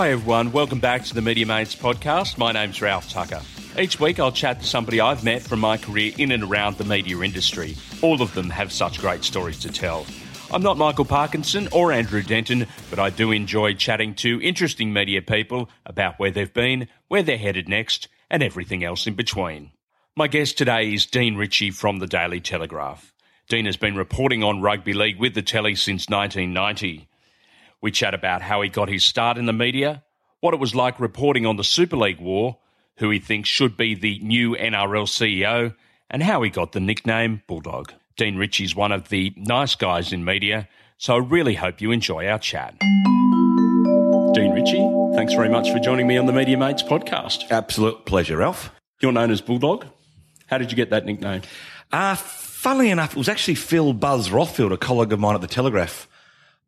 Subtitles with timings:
[0.00, 0.50] Hi, everyone.
[0.50, 2.38] Welcome back to the Media Mates podcast.
[2.38, 3.42] My name's Ralph Tucker.
[3.78, 6.86] Each week, I'll chat to somebody I've met from my career in and around the
[6.86, 7.76] media industry.
[8.00, 10.06] All of them have such great stories to tell.
[10.50, 15.20] I'm not Michael Parkinson or Andrew Denton, but I do enjoy chatting to interesting media
[15.20, 19.70] people about where they've been, where they're headed next, and everything else in between.
[20.16, 23.12] My guest today is Dean Ritchie from the Daily Telegraph.
[23.50, 27.06] Dean has been reporting on rugby league with the telly since 1990.
[27.82, 30.02] We chat about how he got his start in the media,
[30.40, 32.58] what it was like reporting on the Super League war,
[32.96, 35.74] who he thinks should be the new NRL CEO,
[36.10, 37.92] and how he got the nickname Bulldog.
[38.16, 42.26] Dean Ritchie's one of the nice guys in media, so I really hope you enjoy
[42.26, 42.78] our chat.
[44.34, 47.50] Dean Ritchie, thanks very much for joining me on the Media Mates podcast.
[47.50, 48.70] Absolute pleasure, Ralph.
[49.00, 49.86] You're known as Bulldog.
[50.48, 51.40] How did you get that nickname?
[51.90, 55.46] Uh, funnily enough, it was actually Phil Buzz Rothfield, a colleague of mine at the
[55.46, 56.06] Telegraph.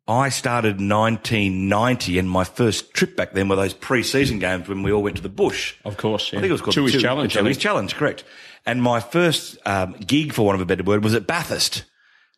[0.07, 4.83] I started in 1990 and my first trip back then were those pre-season games when
[4.83, 5.75] we all went to the bush.
[5.85, 6.39] Of course, yeah.
[6.39, 7.33] I think it was called Tooheys Toohey- Challenge.
[7.33, 7.59] Tooheys.
[7.59, 8.25] Challenge, correct.
[8.65, 11.85] And my first um, gig, for want of a better word, was at Bathurst.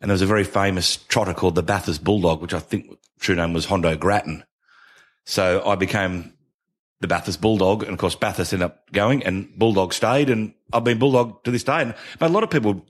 [0.02, 3.36] And there was a very famous trotter called the Bathurst Bulldog, which I think true
[3.36, 4.44] name was Hondo Grattan.
[5.24, 6.34] So I became
[7.02, 7.84] the Bathurst Bulldog.
[7.84, 10.30] And of course, Bathurst ended up going and Bulldog stayed.
[10.30, 11.82] And I've been Bulldog to this day.
[11.82, 12.86] And but a lot of people,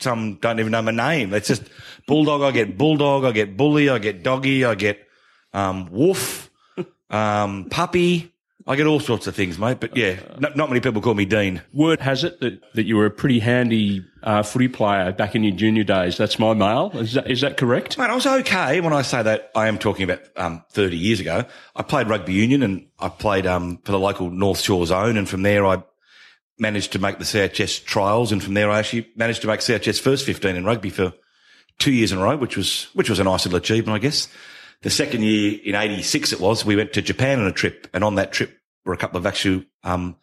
[0.00, 1.32] some don't even know my name.
[1.34, 1.62] It's just
[2.06, 2.42] Bulldog.
[2.42, 3.24] I get Bulldog.
[3.24, 3.88] I get Bully.
[3.88, 4.64] I get Doggy.
[4.64, 5.06] I get
[5.52, 6.50] um, Wolf,
[7.10, 8.32] um, Puppy.
[8.66, 9.80] I get all sorts of things, mate.
[9.80, 11.62] But yeah, not, not many people call me Dean.
[11.72, 15.42] Word has it that, that you were a pretty handy uh, footy player back in
[15.42, 16.16] your junior days.
[16.16, 16.90] That's my mail.
[16.94, 17.98] Is that, is that correct?
[17.98, 18.80] Mate, I was okay.
[18.80, 21.46] When I say that, I am talking about um, 30 years ago.
[21.74, 25.16] I played rugby union and I played um, for the local North Shore zone.
[25.16, 25.82] And from there, I
[26.60, 28.32] managed to make the CHS trials.
[28.32, 31.12] And from there, I actually managed to make CHS first 15 in rugby for
[31.78, 34.28] two years in a row, which was, which was a nice little achievement, I guess.
[34.82, 37.86] The second year in 86 it was, we went to Japan on a trip.
[37.92, 40.16] And on that trip were a couple of actual, um,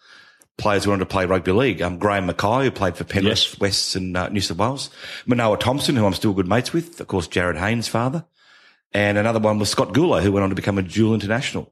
[0.57, 1.81] players who wanted to play rugby league.
[1.81, 3.59] Um, Graham Mackay, who played for Penrith, Yes.
[3.59, 4.89] Wests and uh, New South Wales.
[5.25, 6.99] Manoa Thompson, who I'm still good mates with.
[6.99, 8.25] Of course, Jarryd Hayne's father.
[8.93, 11.71] And another one was Scott Gourley, who went on to become a dual international.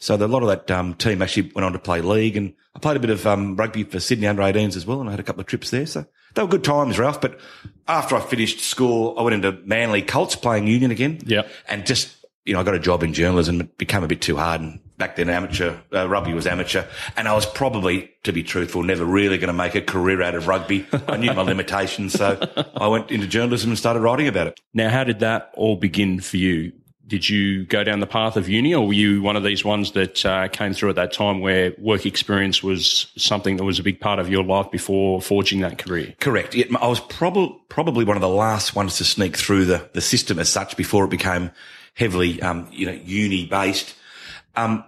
[0.00, 2.54] So the, a lot of that um, team actually went on to play league, and
[2.74, 5.12] I played a bit of um, rugby for Sydney under 18s as well, and I
[5.12, 5.86] had a couple of trips there.
[5.86, 7.20] So they were good times, Ralph.
[7.20, 7.38] But
[7.86, 11.20] after I finished school, I went into Manly Colts playing union again.
[11.26, 11.48] Yep.
[11.68, 13.60] And just you know, I got a job in journalism.
[13.60, 16.84] It became a bit too hard, and back then amateur uh, rugby was amateur,
[17.16, 20.34] and I was probably, to be truthful, never really going to make a career out
[20.34, 20.86] of rugby.
[21.06, 22.40] I knew my limitations, so
[22.76, 24.60] I went into journalism and started writing about it.
[24.72, 26.72] Now, how did that all begin for you?
[27.10, 29.90] Did you go down the path of uni, or were you one of these ones
[29.92, 33.82] that uh, came through at that time where work experience was something that was a
[33.82, 36.14] big part of your life before forging that career?
[36.20, 36.54] Correct.
[36.54, 40.00] It, I was probably probably one of the last ones to sneak through the, the
[40.00, 41.50] system as such before it became
[41.94, 43.96] heavily, um, you know, uni based.
[44.54, 44.84] Um,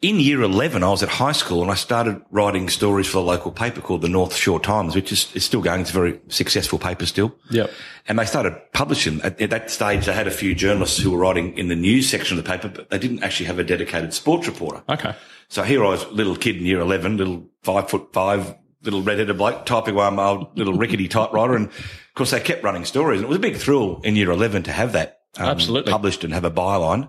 [0.00, 3.24] in year 11, I was at high school and I started writing stories for the
[3.24, 5.80] local paper called the North Shore Times, which is, is still going.
[5.80, 7.34] It's a very successful paper still.
[7.50, 7.70] Yep.
[8.06, 9.20] And they started publishing.
[9.22, 12.08] At, at that stage, they had a few journalists who were writing in the news
[12.08, 14.84] section of the paper, but they didn't actually have a dedicated sports reporter.
[14.88, 15.16] Okay.
[15.48, 19.36] So here I was, little kid in year 11, little five foot five, little redheaded
[19.36, 21.56] bloke, typing away my old little rickety typewriter.
[21.56, 23.18] And of course, they kept running stories.
[23.18, 25.90] And it was a big thrill in year 11 to have that um, Absolutely.
[25.90, 27.08] published and have a byline.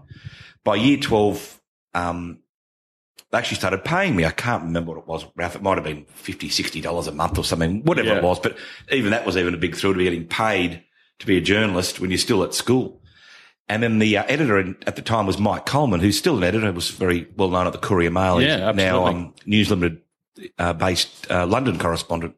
[0.63, 1.61] By year 12,
[1.93, 2.39] um,
[3.31, 4.25] they actually started paying me.
[4.25, 5.55] I can't remember what it was, Ralph.
[5.55, 8.17] It might have been 50 $60 a month or something, whatever Yeah.
[8.17, 8.39] it was.
[8.39, 8.57] But
[8.91, 10.83] even that was even a big thrill to be getting paid
[11.19, 13.01] to be a journalist when you're still at school.
[13.67, 16.43] And then the uh, editor in, at the time was Mike Coleman, who's still an
[16.43, 18.41] editor, was very well known at the Courier Mail.
[18.41, 20.01] Yeah, now um, News Limited
[20.57, 22.35] uh, based uh, London correspondent.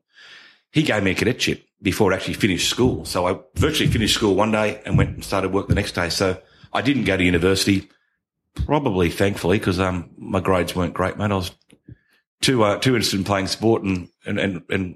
[0.73, 3.05] He gave me a cadetship before I actually finished school.
[3.05, 6.09] So I virtually finished school one day and went and started work the next day.
[6.09, 6.37] So
[6.73, 7.89] I didn't go to university,
[8.53, 11.31] probably thankfully, because um, my grades weren't great, mate.
[11.31, 11.51] I was
[12.41, 14.95] too uh, too interested in playing sport and, and, and, and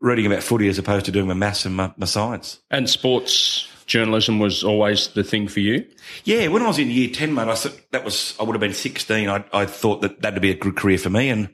[0.00, 2.60] reading about footy as opposed to doing my maths and my, my science.
[2.70, 5.84] And sports journalism was always the thing for you?
[6.24, 8.60] Yeah, when I was in year 10, mate, I thought that was, I would have
[8.60, 9.28] been 16.
[9.28, 11.28] I, I thought that that'd be a good career for me.
[11.28, 11.50] And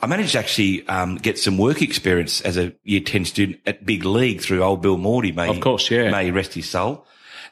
[0.00, 3.86] I managed to actually, um, get some work experience as a year 10 student at
[3.86, 5.34] Big League through old Bill Mordey.
[5.34, 6.10] May, Of course, yeah.
[6.10, 7.06] May rest his soul.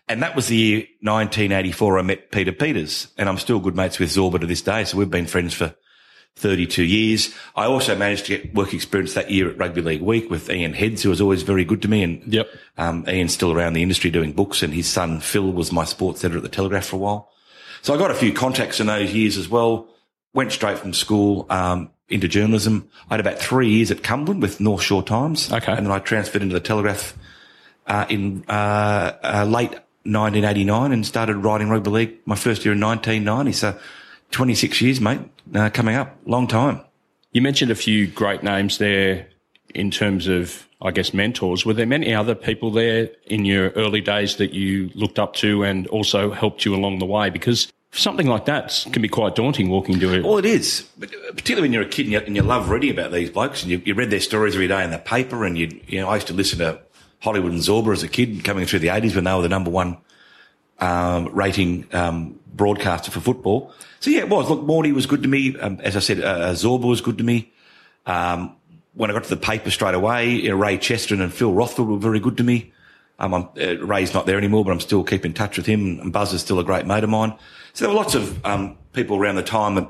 [0.08, 3.98] And that was the year 1984 I met Peter Peters and I'm still good mates
[3.98, 4.84] with Zorba to this day.
[4.84, 5.74] So we've been friends for
[6.36, 7.32] 32 years.
[7.54, 10.72] I also managed to get work experience that year at Rugby League Week with Ian
[10.74, 12.02] Heads, who was always very good to me.
[12.02, 12.48] And Yep.
[12.78, 16.24] um, Ian's still around the industry doing books, and his son Phil was my sports
[16.24, 17.28] editor at the Telegraph for a while.
[17.82, 19.88] So I got a few contacts in those years as well.
[20.34, 22.88] Went straight from school um, into journalism.
[23.10, 25.72] I had about three years at Cumberland with North Shore Times, Okay.
[25.72, 27.16] and then I transferred into the Telegraph
[27.86, 32.80] uh, in uh, uh, late 1989 and started writing rugby league my first year in
[32.80, 33.52] 1990.
[33.52, 33.78] So
[34.32, 35.20] 26 years, mate,
[35.54, 36.16] uh, coming up.
[36.26, 36.80] Long time.
[37.32, 39.26] You mentioned a few great names there
[39.74, 41.64] in terms of, I guess, mentors.
[41.64, 45.62] Were there many other people there in your early days that you looked up to
[45.62, 47.30] and also helped you along the way?
[47.30, 50.24] Because something like that can be quite daunting walking to it.
[50.24, 53.12] Well, it is, particularly when you're a kid and you, and you love reading about
[53.12, 55.44] these blokes and you, you, read their stories every day in the paper.
[55.44, 56.80] And you, you know, I used to listen to
[57.22, 59.70] Hollywood and Zorba as a kid coming through the 80s when they were the number
[59.70, 59.96] one
[60.78, 63.72] um, rating um, broadcaster for football.
[64.00, 64.50] So yeah, it was.
[64.50, 65.56] Look, Mordey was good to me.
[65.58, 67.52] Um, as I said, uh, Zorba was good to me.
[68.06, 68.56] Um,
[68.94, 71.86] when I got to the paper straight away, you know, Ray Chesterton and Phil Rothfield
[71.86, 72.72] were very good to me.
[73.20, 73.46] Um, uh,
[73.78, 76.00] Ray's not there anymore, but I'm still keeping in touch with him.
[76.00, 77.34] And Buzz is still a great mate of mine.
[77.72, 79.88] So there were lots of um, people around the time that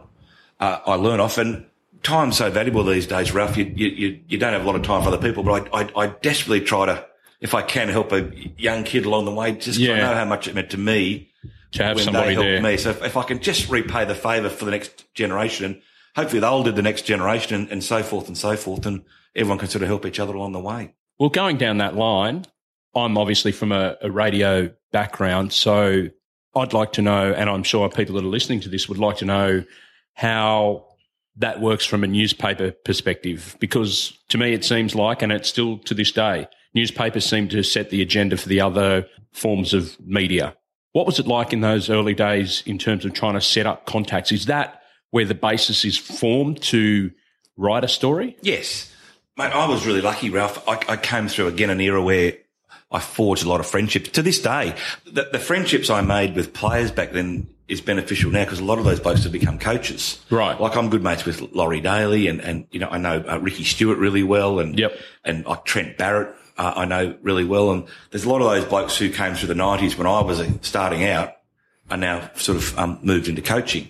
[0.61, 1.39] uh, I learn off.
[1.39, 1.65] And
[2.03, 3.57] time's so valuable these days, Ralph.
[3.57, 6.05] You, you, you don't have a lot of time for other people, but I, I,
[6.05, 7.07] I desperately try to,
[7.43, 9.53] if I can, help a young kid along the way.
[9.53, 9.95] Just yeah.
[9.95, 11.31] I know how much it meant to me
[11.73, 12.63] to have when somebody they helped there.
[12.63, 12.77] me.
[12.77, 15.83] So if, if, I can just repay the favour for the next generation, and
[16.15, 19.05] hopefully they'll do the next generation and, and so forth and so forth, and
[19.35, 20.95] everyone can sort of help each other along the way.
[21.19, 22.47] Well, going down that line,
[22.95, 26.09] I'm obviously from a, a radio background, so
[26.55, 29.17] I'd like to know, and I'm sure people that are listening to this would like
[29.17, 29.65] to know
[30.15, 30.87] how
[31.37, 35.79] that works from a newspaper perspective, because to me it seems like, and it's still
[35.79, 40.57] to this day, newspapers seem to set the agenda for the other forms of media.
[40.93, 43.87] What was it like in those early days in terms of trying to set up
[43.87, 44.31] contacts?
[44.33, 47.11] Is that where the basis is formed to
[47.57, 48.37] write a story?
[48.43, 48.93] Yes.
[49.37, 50.67] Mate, I was really lucky, Ralph.
[50.69, 52.35] I, I came through again an era where
[52.91, 54.11] I forged a lot of friendships.
[54.11, 54.75] To this day,
[55.07, 58.79] the, the friendships I made with players back then is beneficial now because a lot
[58.79, 60.21] of those blokes have become coaches.
[60.29, 60.61] Right.
[60.61, 63.65] Like I'm good mates with Laurie Daley and, and, you know, I know uh, Ricky
[63.65, 64.99] Stuart really well and, yep.
[65.25, 67.71] and like Trent Barrett, uh, I know really well.
[67.73, 70.43] And there's a lot of those blokes who came through the nineties when I was
[70.63, 71.37] starting out
[71.91, 73.89] are now sort of, um, moved into coaching.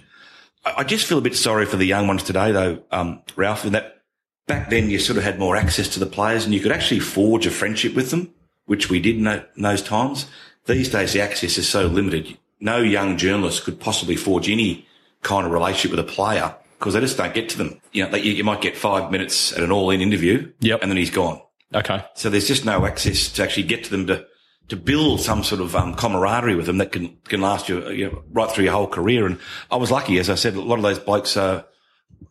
[0.65, 3.65] I, I, just feel a bit sorry for the young ones today though, um, Ralph,
[3.65, 4.03] in that
[4.47, 7.01] back then you sort of had more access to the players and you could actually
[7.01, 8.33] forge a friendship with them
[8.67, 10.27] which we did in, those times.
[10.67, 12.39] These days, the access is so limited.
[12.61, 14.87] No young journalist could possibly forge any
[15.23, 17.81] kind of relationship with a player because they just don't get to them.
[17.93, 20.81] You know, they, you might get five minutes at an all-in interview, yep.
[20.83, 21.41] and then he's gone.
[21.75, 22.05] Okay.
[22.15, 24.27] So there's just no access to actually get to them to
[24.69, 28.11] to build some sort of um, camaraderie with them that can can last you, you
[28.11, 29.27] know, right through your whole career.
[29.27, 29.39] And
[29.71, 31.37] I was lucky, as I said, a lot of those blokes.
[31.37, 31.65] Uh,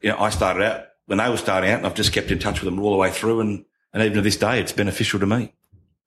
[0.02, 2.40] you know, I started out when they were starting out, and I've just kept in
[2.40, 3.42] touch with them all the way through.
[3.42, 5.54] And and even to this day, it's beneficial to me.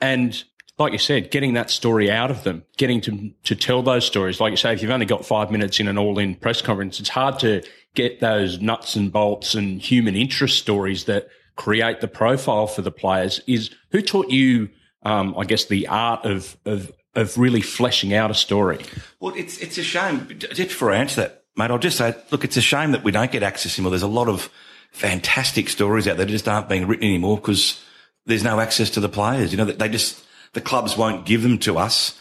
[0.01, 0.43] And
[0.79, 4.41] like you said, getting that story out of them, getting to to tell those stories.
[4.41, 7.11] Like you say, if you've only got five minutes in an all-in press conference, it's
[7.11, 7.63] hard to
[7.95, 12.91] get those nuts and bolts and human interest stories that create the profile for the
[12.91, 13.41] players.
[13.47, 14.71] Is who taught you?
[15.03, 18.85] Um, I guess the art of of of really fleshing out a story.
[19.21, 20.29] Well, it's it's a shame.
[20.39, 23.13] Just before I answer that, mate, I'll just say, look, it's a shame that we
[23.13, 23.91] don't get access anymore.
[23.91, 24.51] There's a lot of
[24.91, 27.83] fantastic stories out there that just aren't being written anymore because
[28.27, 29.53] there's no access to the players.
[29.53, 32.19] You know, that they just, the clubs won't give them to us.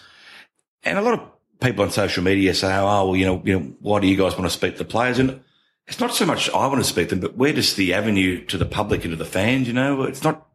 [0.83, 1.21] And a lot of
[1.61, 4.33] people on social media say, oh, well, you know, you know, why do you guys
[4.33, 5.19] want to speak to the players?
[5.19, 5.41] And
[5.87, 8.45] it's not so much I want to speak to them, but where does the avenue
[8.45, 10.47] to the public and to the fans, you know, it's not,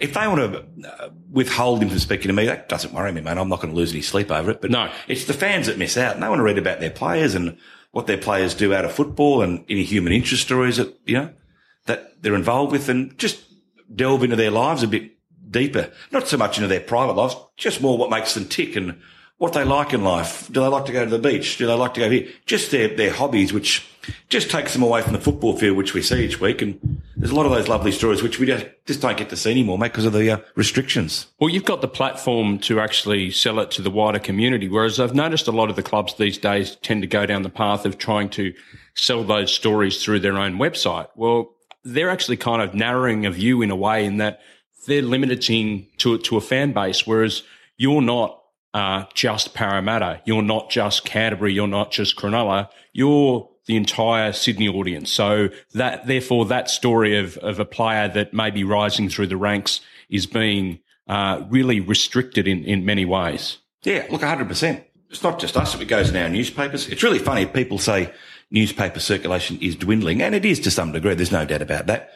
[0.00, 3.20] if they want to uh, withhold him from speaking to me, that doesn't worry me,
[3.20, 3.38] man.
[3.38, 4.60] I'm not going to lose any sleep over it.
[4.60, 6.14] But no, it's the fans that miss out.
[6.14, 7.56] And they want to read about their players and
[7.92, 11.30] what their players do out of football and any human interest stories that, you know,
[11.86, 13.44] that they're involved with and just
[13.94, 15.12] delve into their lives a bit
[15.50, 15.90] deeper.
[16.10, 19.00] Not so much into their private lives, just more what makes them tick and
[19.42, 20.46] what they like in life.
[20.52, 21.58] Do they like to go to the beach?
[21.58, 22.28] Do they like to go here?
[22.46, 23.84] Just their, their hobbies, which
[24.28, 26.62] just takes them away from the football field, which we see each week.
[26.62, 29.36] And there's a lot of those lovely stories, which we just, just don't get to
[29.36, 31.26] see anymore, mate, because of the uh, restrictions.
[31.40, 34.68] Well, you've got the platform to actually sell it to the wider community.
[34.68, 37.50] Whereas I've noticed a lot of the clubs these days tend to go down the
[37.50, 38.54] path of trying to
[38.94, 41.08] sell those stories through their own website.
[41.16, 44.40] Well, they're actually kind of narrowing a view in a way in that
[44.86, 47.42] they're limiting to to a fan base, whereas
[47.76, 48.38] you're not
[48.74, 54.68] uh, just Parramatta, you're not just Canterbury, you're not just Cronulla, you're the entire Sydney
[54.68, 55.10] audience.
[55.12, 59.36] So that therefore that story of of a player that may be rising through the
[59.36, 63.58] ranks is being uh, really restricted in in many ways.
[63.82, 64.84] Yeah, look, hundred percent.
[65.10, 66.88] It's not just us; it goes in our newspapers.
[66.88, 67.46] It's really funny.
[67.46, 68.12] People say
[68.50, 71.14] newspaper circulation is dwindling, and it is to some degree.
[71.14, 72.10] There's no doubt about that.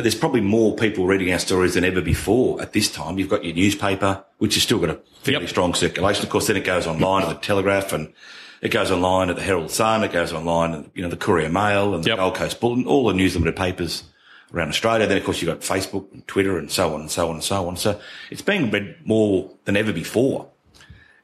[0.00, 3.18] But there's probably more people reading our stories than ever before at this time.
[3.18, 5.50] You've got your newspaper, which has still got a fairly yep.
[5.50, 6.24] strong circulation.
[6.24, 8.10] Of course, then it goes online at the Telegraph and
[8.62, 10.02] it goes online at the Herald Sun.
[10.02, 12.16] It goes online at, you know, the Courier Mail and the yep.
[12.16, 14.04] Gold Coast Bulletin, all the news limited papers
[14.54, 15.06] around Australia.
[15.06, 17.44] Then, of course, you've got Facebook and Twitter and so on and so on and
[17.44, 17.76] so on.
[17.76, 20.48] So it's being read more than ever before.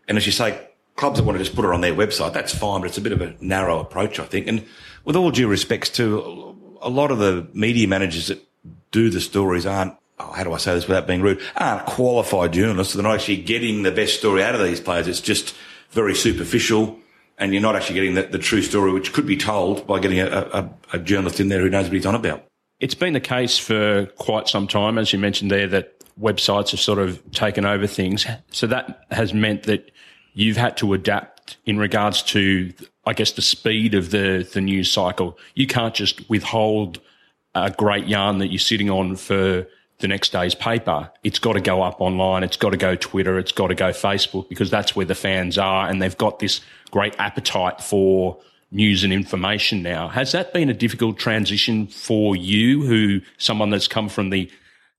[0.07, 2.55] And as you say, clubs that want to just put it on their website, that's
[2.55, 4.47] fine, but it's a bit of a narrow approach, I think.
[4.47, 4.67] And
[5.07, 8.46] with all due respects to a lot of the media managers that
[8.91, 12.53] do the stories aren't, oh, how do I say this without being rude, aren't qualified
[12.53, 12.95] journalists.
[12.95, 15.09] They're not actually getting the best story out of these players.
[15.09, 15.55] It's just
[15.91, 16.99] very superficial
[17.39, 20.21] and you're not actually getting the, the true story, which could be told by getting
[20.21, 22.45] a, a, a journalist in there who knows what he's on about.
[22.81, 26.81] It's been the case for quite some time, as you mentioned there, that websites have
[26.81, 28.27] sort of taken over things.
[28.51, 29.91] So that has meant that
[30.35, 32.73] you've had to adapt in regards to,
[33.07, 35.39] I guess, the speed of the, the news cycle.
[35.55, 37.01] You can't just withhold
[37.65, 39.67] a great yarn that you're sitting on for
[39.99, 41.11] the next day's paper.
[41.23, 42.43] It's got to go up online.
[42.43, 43.39] It's got to go Twitter.
[43.39, 45.89] It's got to go Facebook because that's where the fans are.
[45.89, 46.61] And they've got this
[46.91, 48.39] great appetite for
[48.71, 50.09] news and information now.
[50.09, 54.51] Has that been a difficult transition for you, who someone that's come from the,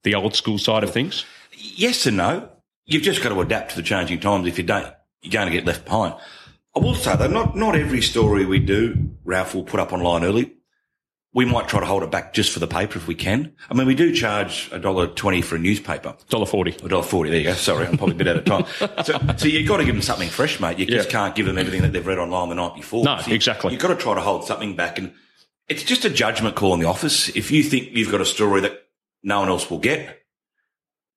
[0.03, 1.25] the old school side of things?
[1.53, 2.49] Yes and no.
[2.85, 4.47] You've just got to adapt to the changing times.
[4.47, 6.15] If you don't, you're going to get left behind.
[6.75, 10.23] I will say though, not, not every story we do, Ralph will put up online
[10.23, 10.56] early
[11.37, 13.53] we might try to hold it back just for the paper if we can.
[13.69, 16.15] I mean, we do charge a dollar twenty for a newspaper.
[16.29, 16.75] Dollar forty.
[16.83, 17.29] A dollar forty.
[17.29, 17.53] There you go.
[17.53, 18.65] Sorry, I'm probably a bit out of time.
[19.05, 20.79] So, so you've got to give them something fresh, mate.
[20.79, 20.97] You yeah.
[20.97, 23.03] just can't give them everything that they've read online the night before.
[23.03, 23.71] No, so exactly.
[23.71, 25.13] You've got to try to hold something back, and
[25.69, 27.29] it's just a judgment call in the office.
[27.29, 28.87] If you think you've got a story that
[29.21, 30.23] no one else will get,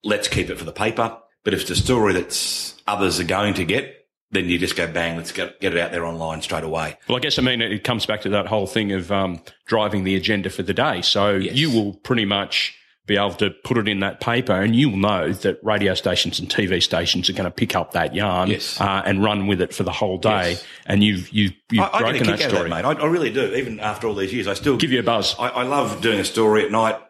[0.04, 1.16] let's keep it for the paper.
[1.44, 3.99] But if it's a story that others are going to get,
[4.32, 6.96] then you just go bang, let's get, get it out there online straight away.
[7.08, 10.04] Well, I guess I mean it comes back to that whole thing of um, driving
[10.04, 11.02] the agenda for the day.
[11.02, 11.54] So yes.
[11.56, 15.32] you will pretty much be able to put it in that paper, and you'll know
[15.32, 18.80] that radio stations and TV stations are going to pick up that yarn yes.
[18.80, 20.50] uh, and run with it for the whole day.
[20.50, 20.64] Yes.
[20.86, 22.84] And you've you've, you've I, broken I that story, that, mate.
[22.84, 23.52] I, I, really do.
[23.54, 25.34] Even after all these years, I still give you a buzz.
[25.40, 27.00] I, I love doing a story at night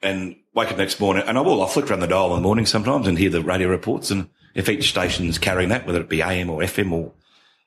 [0.00, 1.60] and wake up next morning, and I will.
[1.60, 4.30] I'll flick around the dial in the morning sometimes and hear the radio reports, and
[4.54, 7.12] if each station's carrying that, whether it be AM or FM or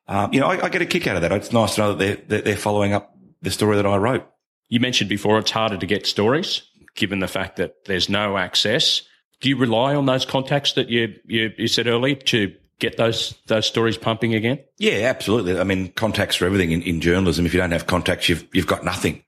[0.07, 1.31] um, you know, I, I, get a kick out of that.
[1.31, 4.27] It's nice to know that they're, they're following up the story that I wrote.
[4.67, 6.63] You mentioned before it's harder to get stories
[6.95, 9.03] given the fact that there's no access.
[9.39, 13.35] Do you rely on those contacts that you, you, you said earlier to get those
[13.47, 14.59] those stories pumping again?
[14.77, 15.59] Yeah, absolutely.
[15.59, 17.45] I mean, contacts are everything in, in journalism.
[17.45, 19.23] If you don't have contacts, you've you've got nothing.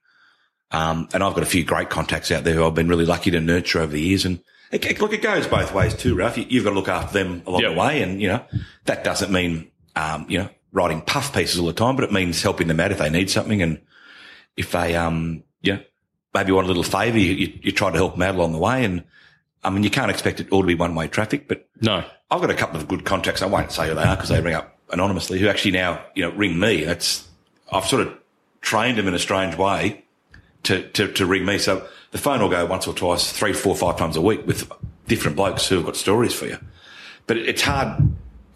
[0.72, 3.30] Um, and I've got a few great contacts out there who I've been really lucky
[3.30, 4.24] to nurture over the years.
[4.24, 6.36] And it, look, it goes both ways too, Ralph.
[6.36, 7.72] You, have got to look after them along yep.
[7.72, 8.02] the way.
[8.02, 8.44] And, you know,
[8.84, 12.42] that doesn't mean, um, you know, writing puff pieces all the time, but it means
[12.42, 13.62] helping them out if they need something.
[13.62, 13.80] And
[14.56, 15.78] if they, um, yeah,
[16.34, 18.58] maybe want a little favour, you, you, you, try to help them out along the
[18.58, 18.84] way.
[18.84, 19.04] And
[19.62, 22.40] I mean, you can't expect it all to be one way traffic, but no, I've
[22.40, 23.42] got a couple of good contacts.
[23.42, 26.22] I won't say who they are because they ring up anonymously who actually now, you
[26.22, 26.84] know, ring me.
[26.84, 27.26] That's,
[27.72, 28.18] I've sort of
[28.60, 30.04] trained them in a strange way
[30.66, 31.58] to, to, to ring me.
[31.58, 34.70] So the phone will go once or twice, three, four, five times a week with
[35.06, 36.58] different blokes who have got stories for you.
[37.26, 38.02] But it's hard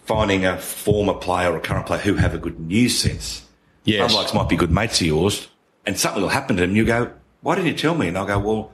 [0.04, 3.46] finding a former player or a current player who have a good news sense.
[3.84, 4.10] Yes.
[4.10, 5.48] Some blokes might be good mates of yours
[5.86, 6.76] and something will happen to them.
[6.76, 7.12] You go,
[7.42, 8.08] why didn't you tell me?
[8.08, 8.72] And I'll go, well,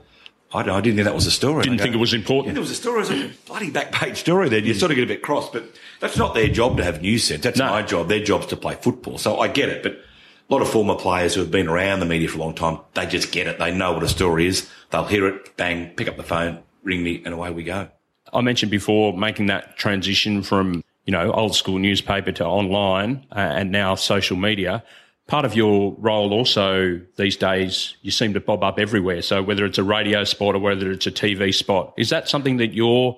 [0.53, 1.63] I, don't, I didn't think that was a story.
[1.63, 2.55] Didn't go, think it was important.
[2.55, 2.97] Yeah, it was a story.
[3.01, 4.65] It was a bloody back page story then.
[4.65, 4.79] You mm.
[4.79, 5.65] sort of get a bit cross, but
[5.99, 7.43] that's not their job to have news sense.
[7.43, 7.67] That's no.
[7.67, 8.07] my job.
[8.07, 9.17] Their job's to play football.
[9.17, 9.99] So I get it, but
[10.49, 12.79] a lot of former players who have been around the media for a long time,
[12.93, 13.59] they just get it.
[13.59, 14.69] They know what a story is.
[14.91, 17.89] They'll hear it, bang, pick up the phone, ring me, and away we go.
[18.33, 23.39] I mentioned before making that transition from you know, old school newspaper to online uh,
[23.39, 24.83] and now social media.
[25.25, 29.21] Part of your role also these days, you seem to bob up everywhere.
[29.21, 32.57] So whether it's a radio spot or whether it's a TV spot, is that something
[32.57, 33.17] that you're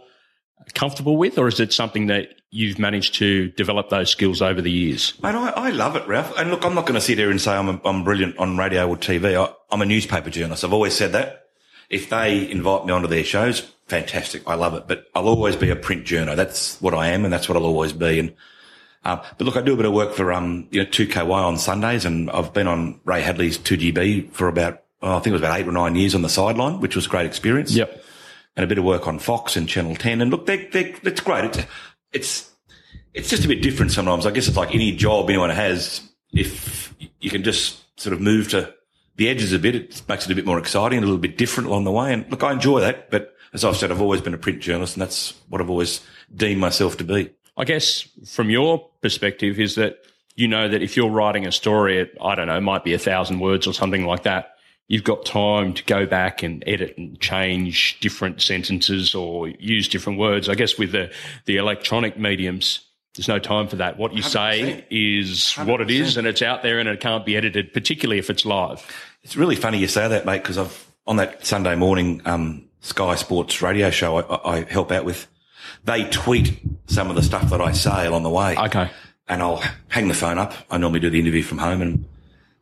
[0.73, 4.71] comfortable with or is it something that you've managed to develop those skills over the
[4.71, 5.13] years?
[5.21, 6.37] Mate, I, I love it, Ralph.
[6.37, 8.57] And look, I'm not going to sit here and say I'm, a, I'm brilliant on
[8.57, 9.35] radio or TV.
[9.35, 10.63] I, I'm a newspaper journalist.
[10.63, 11.47] I've always said that.
[11.89, 14.43] If they invite me onto their shows, fantastic.
[14.47, 14.87] I love it.
[14.87, 16.35] But I'll always be a print journo.
[16.35, 18.19] That's what I am, and that's what I'll always be.
[18.19, 18.35] And
[19.03, 21.57] uh, but look, I do a bit of work for um, you know, 2KY on
[21.57, 25.41] Sundays, and I've been on Ray Hadley's 2GB for about oh, I think it was
[25.41, 27.71] about eight or nine years on the sideline, which was a great experience.
[27.71, 28.03] Yep.
[28.59, 30.19] And a bit of work on Fox and Channel 10.
[30.19, 31.45] And look, they, they, it's great.
[31.45, 31.65] It's,
[32.11, 32.51] it's,
[33.13, 34.25] it's just a bit different sometimes.
[34.25, 36.01] I guess it's like any job anyone has.
[36.33, 38.73] If you can just sort of move to
[39.15, 41.69] the edges a bit, it makes it a bit more exciting, a little bit different
[41.69, 42.11] along the way.
[42.11, 44.97] And look, I enjoy that, but as I've said, I've always been a print journalist
[44.97, 46.01] and that's what I've always
[46.35, 47.29] deemed myself to be.
[47.55, 49.99] I guess from your perspective is that
[50.35, 52.99] you know that if you're writing a story I don't know, it might be a
[52.99, 54.55] thousand words or something like that,
[54.89, 60.19] you've got time to go back and edit and change different sentences or use different
[60.19, 60.49] words.
[60.49, 61.11] I guess with the,
[61.45, 62.81] the electronic mediums,
[63.15, 63.97] there's no time for that.
[63.97, 64.29] What you 100%.
[64.29, 65.67] say is 100%.
[65.67, 68.45] what it is and it's out there and it can't be edited, particularly if it's
[68.45, 68.85] live.
[69.23, 73.15] It's really funny you say that, mate, because I've, on that Sunday morning, um, Sky
[73.15, 75.27] Sports radio show I, I, help out with,
[75.83, 78.57] they tweet some of the stuff that I say along the way.
[78.57, 78.89] Okay.
[79.27, 80.53] and I'll hang the phone up.
[80.71, 82.05] I normally do the interview from home and,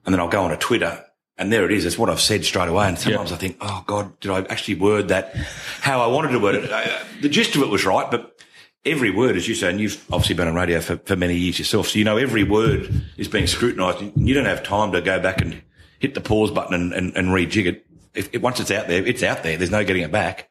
[0.06, 1.06] and then I'll go on to Twitter
[1.38, 1.86] and there it is.
[1.86, 2.88] It's what I've said straight away.
[2.88, 5.36] And sometimes I think, oh God, did I actually word that
[5.82, 6.72] how I wanted to word it?
[6.72, 8.40] Uh, the gist of it was right, but
[8.86, 11.60] every word, as you say, and you've obviously been on radio for, for many years
[11.60, 14.02] yourself, so you know every word is being scrutinised.
[14.16, 15.62] You don't have time to go back and
[16.00, 17.86] hit the pause button and, and, and rejig it.
[18.14, 19.58] If, if, once it's out there, it's out there.
[19.58, 20.50] There's no getting it back.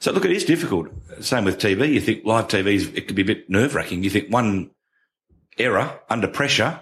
[0.00, 0.88] So look, it is difficult.
[1.20, 1.92] Same with TV.
[1.92, 4.02] You think live TV, it could be a bit nerve wracking.
[4.02, 4.70] You think one
[5.58, 6.80] error under pressure.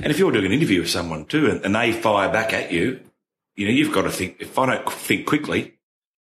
[0.00, 2.72] And if you're doing an interview with someone too and, and they fire back at
[2.72, 3.00] you,
[3.56, 5.74] you know, you've got to think, if I don't think quickly,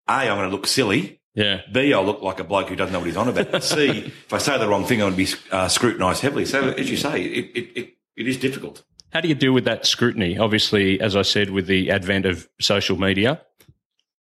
[0.07, 1.21] A, I'm going to look silly.
[1.33, 1.61] Yeah.
[1.71, 3.63] B, I'll look like a bloke who doesn't know what he's on about.
[3.63, 6.45] C, if I say the wrong thing, I'm going to be uh, scrutinised heavily.
[6.45, 8.83] So as you say, it, it, it, it is difficult.
[9.11, 10.37] How do you deal with that scrutiny?
[10.37, 13.41] Obviously, as I said, with the advent of social media,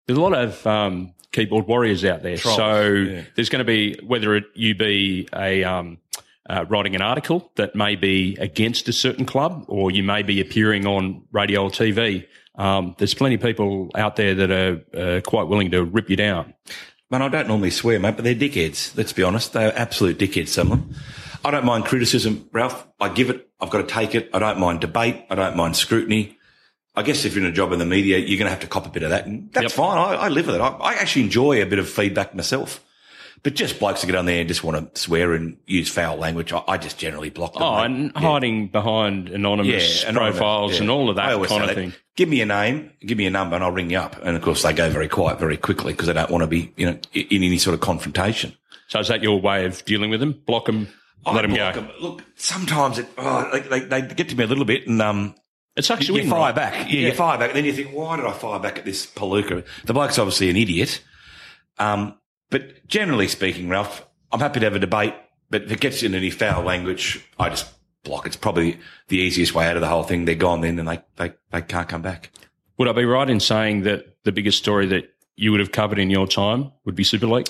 [0.07, 2.37] there's a lot of um, keyboard warriors out there.
[2.37, 3.21] Trolls, so yeah.
[3.35, 5.97] there's going to be whether it, you be a um,
[6.51, 10.41] uh, writing an article that may be against a certain club, or you may be
[10.41, 12.25] appearing on radio or TV.
[12.55, 14.81] Um, there's plenty of people out there that are
[15.17, 16.53] uh, quite willing to rip you down.
[17.09, 18.95] Man, I don't normally swear, mate, but they're dickheads.
[18.97, 19.53] Let's be honest.
[19.53, 20.95] They're absolute dickheads, some of them.
[21.43, 22.87] I don't mind criticism, Ralph.
[22.99, 23.49] I give it.
[23.59, 24.29] I've got to take it.
[24.33, 25.25] I don't mind debate.
[25.29, 26.37] I don't mind scrutiny.
[26.95, 28.67] I guess if you're in a job in the media, you're going to have to
[28.67, 29.25] cop a bit of that.
[29.25, 29.71] And that's Yep.
[29.71, 29.97] fine.
[29.97, 30.61] I, I live with it.
[30.61, 32.83] I, I actually enjoy a bit of feedback myself.
[33.43, 36.17] But just blokes that get on there and just want to swear and use foul
[36.17, 37.63] language, I, I just generally block them.
[37.63, 37.85] Oh, mate.
[37.85, 40.81] and hiding behind anonymous anonymous, profiles yeah.
[40.81, 41.75] and all of that kind of that.
[41.75, 41.93] thing.
[42.15, 44.15] Give me a name, give me a number, and I'll ring you up.
[44.23, 46.71] And of course, they go very quiet very quickly because they don't want to be,
[46.77, 48.53] you know, in any sort of confrontation.
[48.89, 50.39] So is that your way of dealing with them?
[50.45, 50.87] Block them,
[51.25, 51.63] I let them go.
[51.65, 51.89] 'em.
[51.99, 55.33] Look, sometimes it, oh, they, they, they get to me a little bit, and um,
[55.75, 56.55] It sucks you, you fire right?
[56.55, 56.91] back.
[56.91, 57.49] Yeah, you fire back.
[57.51, 59.65] And then you think, why did I fire back at this palooka?
[59.85, 61.01] The bloke's obviously an idiot.
[61.79, 62.17] Um,
[62.51, 65.15] but generally speaking, Ralph, I'm happy to have a debate.
[65.49, 67.67] But if it gets in any foul language, I just
[68.03, 68.25] block.
[68.25, 70.25] It's probably the easiest way out of the whole thing.
[70.25, 72.31] They're gone then, and they they, they can't come back.
[72.77, 75.99] Would I be right in saying that the biggest story that you would have covered
[75.99, 77.49] in your time would be Super League?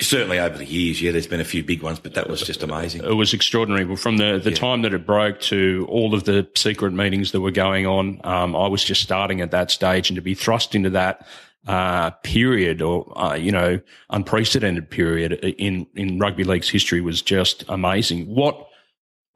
[0.00, 2.62] Certainly over the years, yeah, there's been a few big ones, but that was just
[2.62, 3.04] amazing.
[3.04, 3.84] It was extraordinary.
[3.84, 7.42] Well, From the, the time that it broke to all of the secret meetings that
[7.42, 10.74] were going on, um, I was just starting at that stage, and to be thrust
[10.74, 11.26] into that
[11.66, 17.64] uh, period or uh, you know unprecedented period in in rugby league's history was just
[17.68, 18.26] amazing.
[18.26, 18.68] What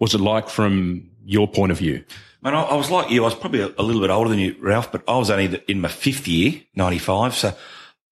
[0.00, 2.04] was it like from your point of view?
[2.42, 3.22] Man, I, I was like you.
[3.22, 5.62] I was probably a, a little bit older than you, Ralph, but I was only
[5.68, 7.34] in my fifth year, 95.
[7.34, 7.56] So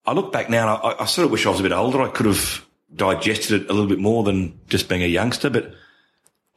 [0.05, 2.01] I look back now and I, I sort of wish I was a bit older.
[2.01, 5.73] I could have digested it a little bit more than just being a youngster, but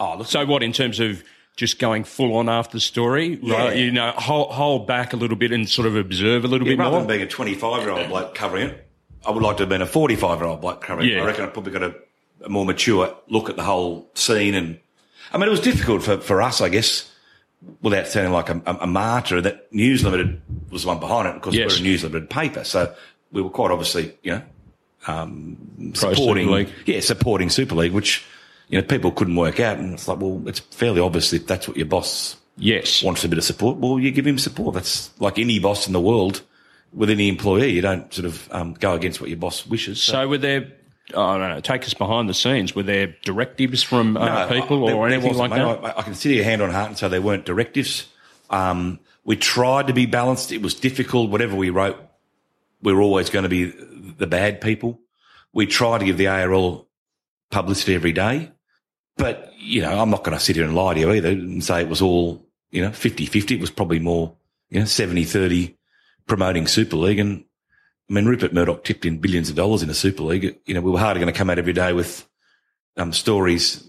[0.01, 1.23] oh, look, So, what in terms of
[1.57, 3.55] just going full on after the story, Yeah.
[3.57, 3.77] right?
[3.77, 6.79] You know, hold, hold back a little bit and sort of observe a little bit
[6.79, 7.01] rather more.
[7.01, 8.87] than being a 25 year old bloke covering it,
[9.27, 11.19] I would like to have been a 45 year old bloke covering it.
[11.19, 11.95] I reckon I probably got a,
[12.45, 14.55] a more mature look at the whole scene.
[14.55, 14.79] And
[15.33, 17.11] I mean, it was difficult for, for us, I guess,
[17.81, 20.41] without sounding like a, a, a martyr, that News Limited
[20.71, 21.73] was the one behind it because Yes.
[21.75, 22.65] we're a News Limited paper.
[22.65, 22.95] So
[23.33, 24.43] we were quite obviously, you know,
[25.07, 26.69] um, supporting, Super League.
[26.85, 28.25] yeah, supporting Super League, which,
[28.69, 29.79] you know, people couldn't work out.
[29.79, 33.03] And it's like, well, it's fairly obvious if that's what your boss yes.
[33.03, 34.75] wants a bit of support, well, you give him support.
[34.75, 36.43] That's like any boss in the world
[36.93, 37.71] with any employee.
[37.71, 40.03] You don't sort of um, go against what your boss wishes.
[40.03, 40.73] So, were there,
[41.11, 44.87] I don't know, take us behind the scenes, were there directives from other No, people
[44.87, 45.61] there- or anything like that?
[45.85, 48.09] I, I can sit here hand on heart and say there weren't directives.
[48.51, 50.53] Um, we tried to be balanced.
[50.53, 51.31] It was difficult.
[51.31, 51.99] Whatever we wrote,
[52.81, 55.01] we were always going to be the bad people.
[55.53, 56.87] We tried to give the ARL
[57.51, 58.53] publicity every day.
[59.17, 61.65] But, you know, I'm not going to sit here and lie to you either and
[61.65, 63.53] say it was all, you know, 50-50.
[63.53, 64.37] It was probably more,
[64.69, 65.75] you know, 70-30
[66.27, 67.19] promoting Super League.
[67.19, 67.45] And
[68.11, 70.59] I mean, Rupert Murdoch tipped in billions of dollars in a Super League.
[70.67, 72.29] You know, we were hardly going to come out every day with
[72.97, 73.87] um, stories,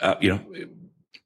[0.00, 0.40] uh, you know,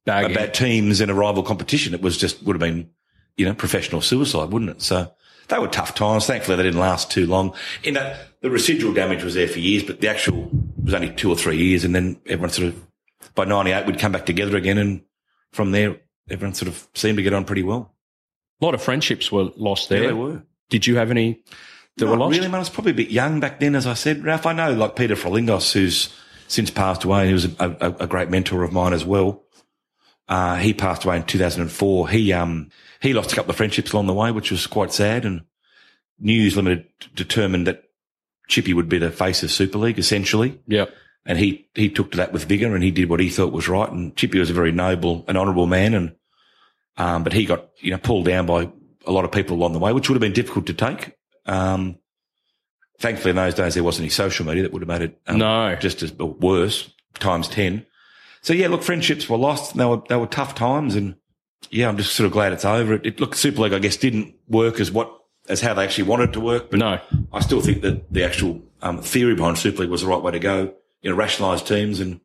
[0.05, 0.33] Bagging.
[0.33, 1.95] about teams in a rival competition.
[1.95, 2.91] It was just would have been,
[3.37, 4.83] you know, professional suicide, wouldn't it?
[4.83, 5.13] So
[5.49, 6.27] they were tough times.
[6.27, 7.55] Thankfully, they didn't last too long.
[7.83, 10.49] In that, the residual damage was there for years, but the actual
[10.83, 12.87] was only two or three years, and then everyone sort of
[13.35, 15.03] by '98 we'd come back together again, and
[15.53, 15.97] from there
[16.31, 17.95] everyone sort of seemed to get on pretty well.
[18.61, 20.03] a lot of friendships were lost there.
[20.03, 20.43] Yeah, they were.
[20.69, 21.43] Did you have any
[21.97, 22.37] that Not were lost?
[22.37, 22.57] really, man.
[22.57, 24.47] I was probably a bit young back then, as I said, Ralph.
[24.47, 26.15] I know, like Peter Frilingos, who's
[26.47, 27.21] since passed away.
[27.21, 29.43] And he was a, a, a great mentor of mine as well.
[30.29, 32.09] Uh, he passed away in 2004.
[32.09, 35.25] He, um, he lost a couple of friendships along the way, which was quite sad.
[35.25, 35.43] And
[36.21, 37.83] News Limited determined that
[38.47, 40.61] Chippy would be the face of Super League, essentially.
[40.69, 40.87] Yeah.
[41.27, 43.69] And he, he took to that with vigor and he did what he thought was
[43.69, 43.91] right.
[43.91, 45.95] And Chippy was a very noble and honourable man.
[45.95, 46.15] And,
[46.97, 48.71] um, but he got, you know, pulled down by
[49.07, 51.13] a lot of people along the way, which would have been difficult to take.
[51.47, 51.99] Um,
[52.99, 55.39] thankfully in those days there wasn't any social media that would have made it um,
[55.39, 55.75] No.
[55.77, 57.87] just as worse times 10.
[58.43, 59.73] So yeah, look, friendships were lost.
[59.73, 61.17] And they were they were tough times, and
[61.71, 62.95] yeah, I'm just sort of glad it's over.
[62.95, 65.13] It, it look Super League, I guess, didn't work as what
[65.49, 66.71] as how they actually wanted it to work.
[66.71, 67.01] But No.
[67.35, 70.33] I still think that the actual um, theory behind Super League was the right way
[70.33, 70.75] to go.
[71.03, 72.21] You know, rationalise teams and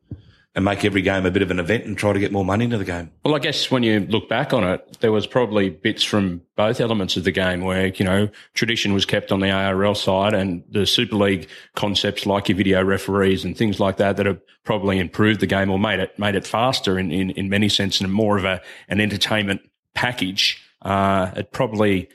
[0.56, 2.64] and make every game a bit of an event and try to get more money
[2.64, 3.10] into the game.
[3.22, 6.80] Well, I guess when you look back on it, there was probably bits from both
[6.80, 10.64] elements of the game where, you know, tradition was kept on the ARL side and
[10.70, 14.98] the Super League concepts like your video referees and things like that that have probably
[14.98, 18.10] improved the game or made it, made it faster in, in, in many sense and
[18.10, 19.60] more of a, an entertainment
[19.92, 20.62] package.
[20.80, 22.08] Uh, it probably,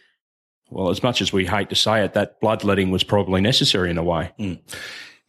[0.71, 3.99] well, as much as we hate to say it, that bloodletting was probably necessary in
[3.99, 4.31] a way.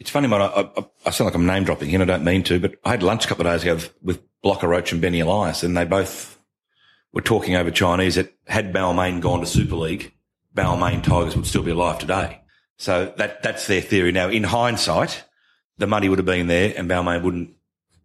[0.03, 0.41] It's funny, mate.
[0.41, 2.75] I, I, I sound like I'm name dropping, here, and I don't mean to, but
[2.85, 5.63] I had lunch a couple of days ago with, with Blocker Roach and Benny Elias,
[5.63, 6.41] and they both
[7.13, 10.13] were talking over Chinese that had Balmain gone to Super League,
[10.57, 12.41] Balmain Tigers would still be alive today.
[12.79, 14.11] So that that's their theory.
[14.11, 15.23] Now, in hindsight,
[15.79, 17.55] the money would have been there, and Balmain wouldn't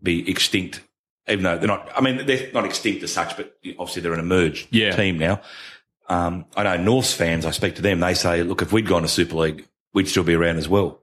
[0.03, 0.83] be extinct,
[1.27, 1.89] even though they're not.
[1.95, 4.95] I mean, they're not extinct as such, but obviously they're an emerged Yeah.
[4.95, 5.41] team now.
[6.10, 7.43] Um, I know Norths fans.
[7.43, 8.01] I speak to them.
[8.01, 11.01] They say, look, if we'd gone to Super League, we'd still be around as well.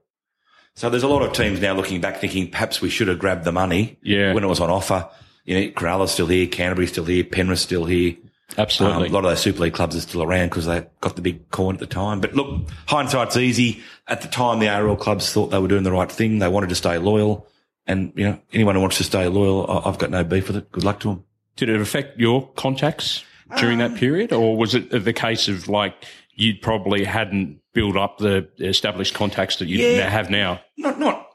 [0.75, 3.45] So there's a lot of teams now looking back, thinking perhaps we should have grabbed
[3.45, 4.33] the money Yeah.
[4.33, 5.07] when it was on offer.
[5.45, 8.15] You know, Cronulla's still here, Canterbury's still here, Penrith's still here.
[8.57, 9.07] Um, Absolutely.
[9.07, 11.49] a lot of those Super League clubs are still around because they got the big
[11.51, 12.19] coin at the time.
[12.19, 13.81] But look, hindsight's easy.
[14.07, 16.39] At the time, the ARL clubs thought they were doing the right thing.
[16.39, 17.47] They wanted to stay loyal.
[17.87, 20.57] And, you know, anyone who wants to stay loyal, I- I've got no beef with
[20.57, 20.71] it.
[20.71, 21.23] Good luck to them.
[21.55, 23.23] Did it affect your contacts
[23.59, 25.93] during that period, or was it the case of like
[26.35, 30.09] you probably hadn't built up the established contacts that you Yeah.
[30.09, 30.61] have now?
[30.77, 31.27] Not, not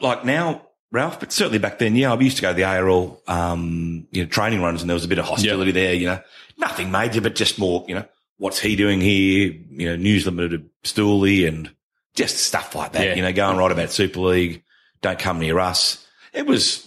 [0.00, 3.22] like now, Ralph, but certainly back then, yeah, I used to go to the ARL,
[3.28, 6.20] um, you know, training runs and there was a bit of hostility there, you know,
[6.56, 8.04] nothing major, but just more, you know,
[8.38, 9.52] what's he doing here?
[9.70, 11.70] You know, news limited Stooley and
[12.14, 13.14] just stuff like that, Yeah.
[13.16, 14.62] you know, going right about Super League.
[15.02, 16.06] Don't come near us.
[16.32, 16.86] It was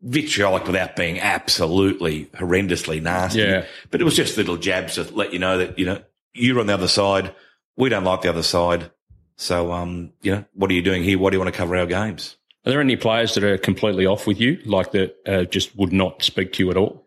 [0.00, 3.40] vitriolic without being absolutely horrendously nasty.
[3.40, 3.64] Yeah.
[3.90, 6.00] But it was just little jabs to let you know that, you know,
[6.34, 7.34] you're on the other side.
[7.76, 8.90] We don't like the other side.
[9.36, 11.18] So, um, you know, what are you doing here?
[11.18, 12.36] Why do you want to cover our games?
[12.64, 15.92] Are there any players that are completely off with you, like that uh, just would
[15.92, 17.04] not speak to you at all,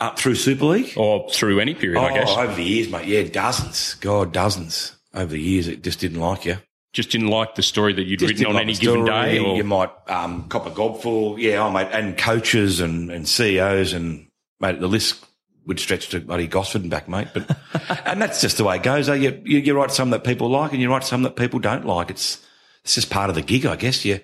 [0.00, 0.92] Up through Super League?
[0.98, 1.98] or through any period?
[2.00, 3.06] I guess Oh, over the years, mate.
[3.06, 3.94] Yeah, dozens.
[3.94, 4.96] God, dozens.
[5.14, 6.58] Over the years, it just didn't like you.
[6.92, 9.38] just didn't like the story that you'd Just written on like any given day.
[9.38, 13.26] Or, You might um, cop a gob for, yeah, oh, mate, and coaches and, and
[13.26, 14.26] CEOs and,
[14.60, 15.24] mate, the list
[15.68, 17.28] would stretch to bloody Gosford and back, mate.
[17.32, 17.56] But,
[18.06, 19.06] and that's just the way it goes.
[19.06, 21.84] You, you, you write some that people like and you write some that people don't
[21.84, 22.10] like.
[22.10, 22.44] It's,
[22.82, 24.02] it's just part of the gig, I guess.
[24.04, 24.20] You,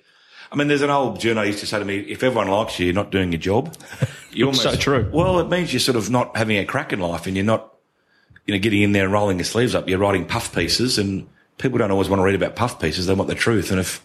[0.51, 2.87] I mean, there's an old journalist used to say to me, if everyone likes you,
[2.87, 3.77] you're not doing your job.
[4.33, 5.09] You It's so true.
[5.13, 7.73] Well, it means you're sort of not having a crack in life and you're not,
[8.47, 9.89] you know, getting in there and rolling your sleeves up.
[9.89, 13.07] You're writing puff pieces and people don't always want to read about puff pieces.
[13.07, 13.71] They want the truth.
[13.71, 14.05] And if,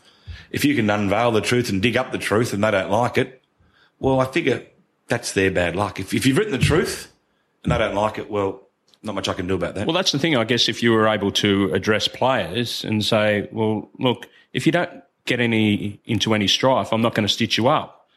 [0.52, 3.17] if you can unveil the truth and dig up the truth and they don't like
[3.17, 3.41] it,
[3.97, 4.67] well, I figure
[5.08, 5.99] that's their bad luck.
[5.99, 7.12] If, if you've written the truth
[7.63, 8.62] and they don't like it, well,
[9.02, 9.88] not much I can do about that.
[9.88, 13.48] Well, that's the thing, I guess, if you were able to address players and say,
[13.52, 17.58] well, look, if you don't get any into any strife, I'm not going to stitch
[17.58, 18.08] you up.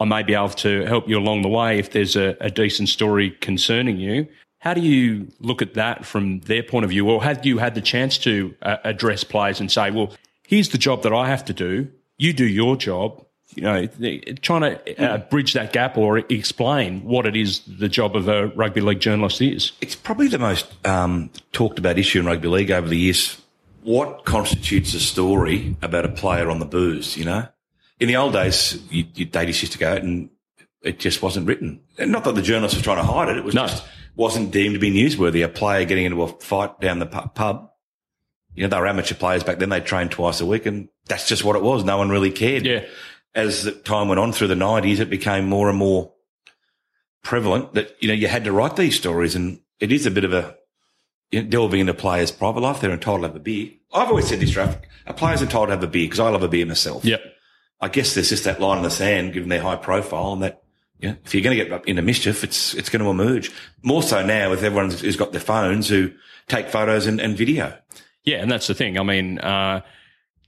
[0.00, 2.88] I may be able to help you along the way if there's a, a decent
[2.88, 4.28] story concerning you.
[4.60, 7.08] How do you look at that from their point of view?
[7.08, 10.12] Or have you had the chance to uh, address players and say, well,
[10.42, 11.88] here's the job that I have to do.
[12.16, 13.24] You do your job.
[13.58, 13.86] You know,
[14.40, 18.46] trying to uh, bridge that gap or explain what it is the job of a
[18.48, 19.72] rugby league journalist is.
[19.80, 23.40] it's probably the most um, talked about issue in rugby league over the years.
[23.82, 27.16] What constitutes a story about a player on the booze?
[27.16, 27.48] You know,
[27.98, 30.30] in the old days, you, you, they just used to go out and
[30.82, 31.80] it just wasn't written.
[31.98, 33.66] And not that the journalists were trying to hide it; it was No.
[33.66, 35.44] just wasn't deemed to be newsworthy.
[35.44, 37.70] A player getting into a fight down the pub.
[38.54, 39.68] You know, they were amateur players back then.
[39.68, 41.84] They trained twice a week, and that's just what it was.
[41.84, 42.84] No one really cared Yeah.
[43.38, 46.12] As the time went on through the nineties, it became more and more
[47.22, 50.24] prevalent that, you know, you had to write these stories and it is a bit
[50.24, 50.56] of a,
[51.30, 52.80] you know, delving into players' private life.
[52.80, 53.70] They're entitled to have a beer.
[53.92, 54.76] I've always said this, Ralph.
[55.06, 57.04] A player's entitled to have a beer because I love a beer myself.
[57.04, 57.22] Yep.
[57.80, 60.62] I guess there's just that line in the sand, given their high profile and that,
[60.98, 63.52] you know, if you're going to get into mischief, it's, it's going to emerge.
[63.82, 66.10] More so now with everyone who's got their phones who
[66.48, 67.76] take photos and, and video.
[68.24, 68.98] Yeah, and that's the thing.
[68.98, 69.82] I mean, uh,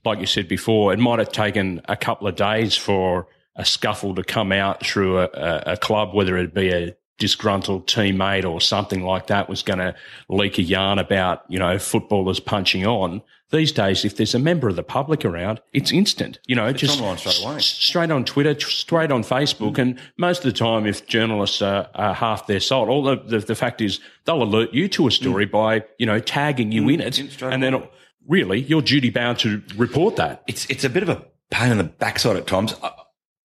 [0.03, 4.15] like you said before, it might have taken a couple of days for a scuffle
[4.15, 8.59] to come out through a, a, a club, whether it be a disgruntled teammate or
[8.59, 9.93] something like that was going to
[10.27, 13.21] leak a yarn about, you know, footballers punching on.
[13.51, 16.39] These days, if there's a member of the public around, it's instant.
[16.47, 17.55] You know, just online straight away.
[17.57, 21.61] s- straight on Twitter, tr- straight on Facebook, and most of the time, if journalists
[21.61, 25.05] are, are half their salt, all the, the the fact is they'll alert you to
[25.05, 25.51] a story mm.
[25.51, 26.93] by you know tagging you mm.
[26.93, 27.83] in it, in straight and then.
[28.27, 30.43] Really you're duty bound to report that.
[30.47, 32.73] it's it's a bit of a pain in the backside at times.
[32.81, 32.91] I,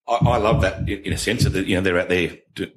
[0.09, 2.71] I, I love that in, in a sense that, you know, they're out there to,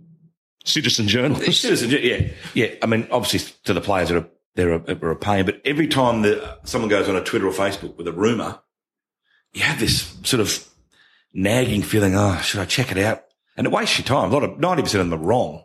[0.66, 1.62] Citizen journalists.
[1.62, 2.76] Citizen, yeah, yeah.
[2.82, 5.88] I mean, obviously to the players, they're a, they're a, they're a pain, but every
[5.88, 8.60] time that someone goes on a Twitter or Facebook with a rumor,
[9.54, 10.68] you have this sort of
[11.34, 13.24] nagging feeling, oh, should I check it out?
[13.56, 14.32] And it wastes your time.
[14.32, 15.64] A lot of, 90% of them are wrong.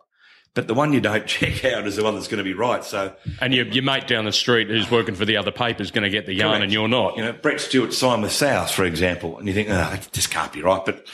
[0.54, 2.82] But the one you don't check out is the one that's going to be right.
[2.84, 5.90] So, and your, your mate down the street who's working for the other paper is
[5.90, 6.64] going to get the yarn, correct.
[6.64, 7.16] and you're not.
[7.16, 10.52] You know, Brett Stewart signed with South, for example, and you think, oh, this can't
[10.52, 10.84] be right.
[10.84, 11.06] But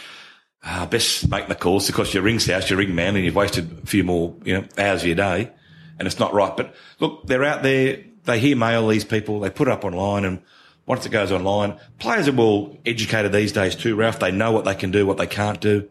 [0.62, 3.78] uh, best make the calls because you ring South, you ring man, and you've wasted
[3.82, 5.50] a few more, you know, hours of your day,
[5.98, 6.54] and it's not right.
[6.54, 8.04] But look, they're out there.
[8.24, 9.40] They hear mail these people.
[9.40, 10.42] They put it up online, and
[10.84, 14.18] once it goes online, players are well educated these days too, Ralph.
[14.18, 15.88] They know what they can do, what they can't do.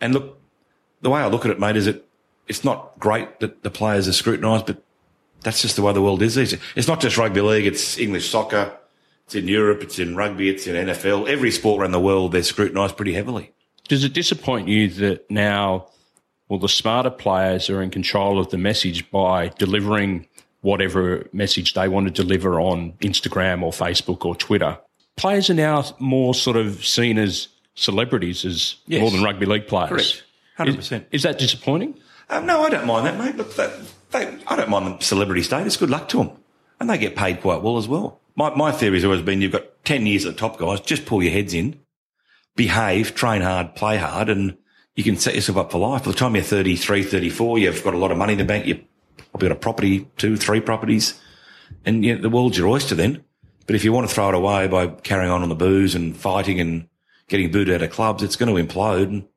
[0.00, 0.40] And look,
[1.02, 2.06] the way I look at it, mate, is that
[2.50, 4.82] it's not great that the players are scrutinised, but
[5.42, 6.36] that's just the way the world is.
[6.36, 8.76] It's not just rugby league; it's English soccer.
[9.24, 9.82] It's in Europe.
[9.82, 10.50] It's in rugby.
[10.50, 11.28] It's in NFL.
[11.28, 13.52] Every sport around the world, they're scrutinised pretty heavily.
[13.86, 15.86] Does it disappoint you that now,
[16.48, 20.26] well, the smarter players are in control of the message by delivering
[20.62, 24.76] whatever message they want to deliver on Instagram or Facebook or Twitter?
[25.16, 29.00] Players are now more sort of seen as celebrities as yes.
[29.00, 30.22] more than rugby league players.
[30.56, 30.78] Correct.
[30.78, 30.78] 100%.
[30.80, 31.96] Is, is that disappointing?
[32.30, 33.36] Um, no, I don't mind that, mate.
[33.36, 33.72] Look, that,
[34.12, 35.76] they, I don't mind the celebrity status.
[35.76, 36.30] Good luck to them.
[36.78, 38.20] And they get paid quite well as well.
[38.36, 41.04] My, my theory has always been you've got 10 years at the top guys, just
[41.04, 41.80] pull your heads in,
[42.56, 44.56] behave, train hard, play hard, and
[44.94, 46.04] you can set yourself up for life.
[46.04, 48.66] By the time you're 33, 34, you've got a lot of money in the bank.
[48.66, 48.84] You've
[49.32, 51.20] probably got a property, two, three properties,
[51.84, 53.24] and you know, the world's your oyster then.
[53.66, 56.16] But if you want to throw it away by carrying on on the booze and
[56.16, 56.88] fighting and
[57.28, 59.04] getting booed out of clubs, it's going to implode.
[59.04, 59.28] And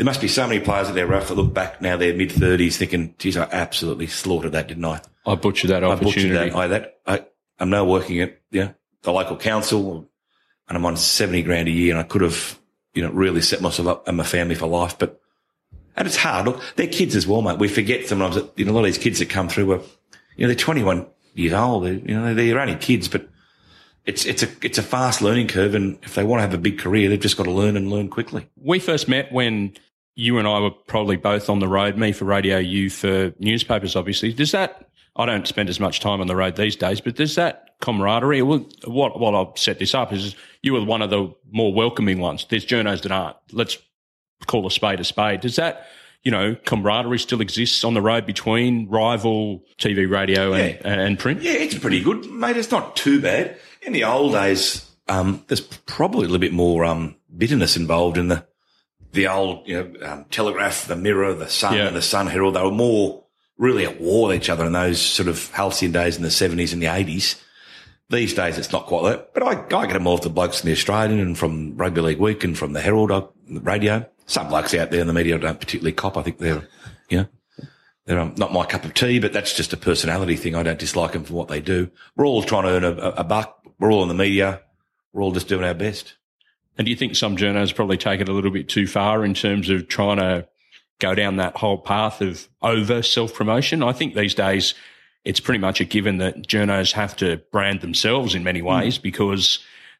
[0.00, 2.32] there must be so many players out there, rough that look back now, they're mid
[2.32, 5.02] thirties, thinking, "Geez, I absolutely slaughtered that, didn't I?
[5.26, 6.38] I butchered that opportunity.
[6.38, 6.56] I butchered that.
[6.56, 7.26] I, that I,
[7.58, 10.08] I'm now working at yeah the local council,
[10.68, 12.58] and I'm on seventy grand a year, and I could have
[12.94, 15.20] you know really set myself up and my family for life, but
[15.96, 16.46] and it's hard.
[16.46, 17.58] Look, they're kids as well, mate.
[17.58, 19.82] We forget sometimes that you know a lot of these kids that come through are
[20.34, 21.84] you know they're 21 years old.
[21.84, 23.28] They're, you know they're only kids, but
[24.06, 26.58] it's it's a it's a fast learning curve, and if they want to have a
[26.58, 28.48] big career, they've just got to learn and learn quickly.
[28.56, 29.74] We first met when
[30.20, 33.96] you and I were probably both on the road, me for radio, you for newspapers,
[33.96, 34.34] obviously.
[34.34, 37.36] Does that, I don't spend as much time on the road these days, but does
[37.36, 41.72] that camaraderie, what, what I've set this up is you were one of the more
[41.72, 42.46] welcoming ones.
[42.50, 43.38] There's journos that aren't.
[43.50, 43.78] Let's
[44.46, 45.40] call a spade a spade.
[45.40, 45.86] Does that,
[46.22, 50.92] you know, camaraderie still exists on the road between rival TV, radio, and, yeah.
[51.00, 51.40] and print?
[51.40, 52.58] Yeah, it's pretty good, mate.
[52.58, 53.56] It's not too bad.
[53.80, 58.28] In the old days, um, there's probably a little bit more um, bitterness involved in
[58.28, 58.44] the
[59.12, 61.86] the old, you know, um, Telegraph, the Mirror, the Sun, yeah.
[61.86, 62.54] and the Sun Herald.
[62.54, 63.24] They were more
[63.58, 66.72] really at war with each other in those sort of halcyon days in the seventies
[66.72, 67.36] and the eighties.
[68.08, 69.34] These days, it's not quite that.
[69.34, 72.00] But I, I get them all off the blokes in the Australian and from Rugby
[72.00, 74.04] League Week and from the Herald, uh, the radio.
[74.26, 76.16] Some blokes out there in the media don't particularly cop.
[76.16, 76.66] I think they're,
[77.08, 77.26] you know,
[78.06, 80.56] they're um, not my cup of tea, but that's just a personality thing.
[80.56, 81.90] I don't dislike them for what they do.
[82.16, 83.64] We're all trying to earn a, a buck.
[83.78, 84.62] We're all in the media.
[85.12, 86.14] We're all just doing our best.
[86.80, 89.34] And do you think some journos probably take it a little bit too far in
[89.34, 90.48] terms of trying to
[90.98, 93.82] go down that whole path of over self promotion?
[93.82, 94.72] I think these days
[95.22, 99.02] it's pretty much a given that journos have to brand themselves in many ways mm.
[99.02, 99.58] because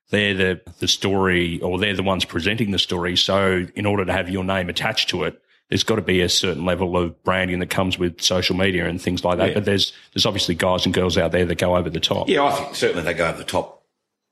[0.08, 3.14] they're the, the story or they're the ones presenting the story.
[3.14, 5.38] So in order to have your name attached to it,
[5.68, 8.98] there's got to be a certain level of branding that comes with social media and
[8.98, 9.48] things like that.
[9.48, 9.54] Yeah.
[9.56, 12.30] But there's there's obviously guys and girls out there that go over the top.
[12.30, 13.84] Yeah, I think certainly they go over the top.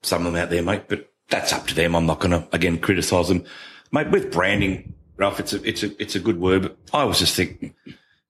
[0.03, 0.85] Some of them out there, mate.
[0.89, 1.95] But that's up to them.
[1.95, 3.45] I'm not going to again criticize them,
[3.93, 4.11] mate.
[4.11, 6.63] With branding, Ralph, it's a it's a it's a good word.
[6.63, 7.75] But I was just thinking,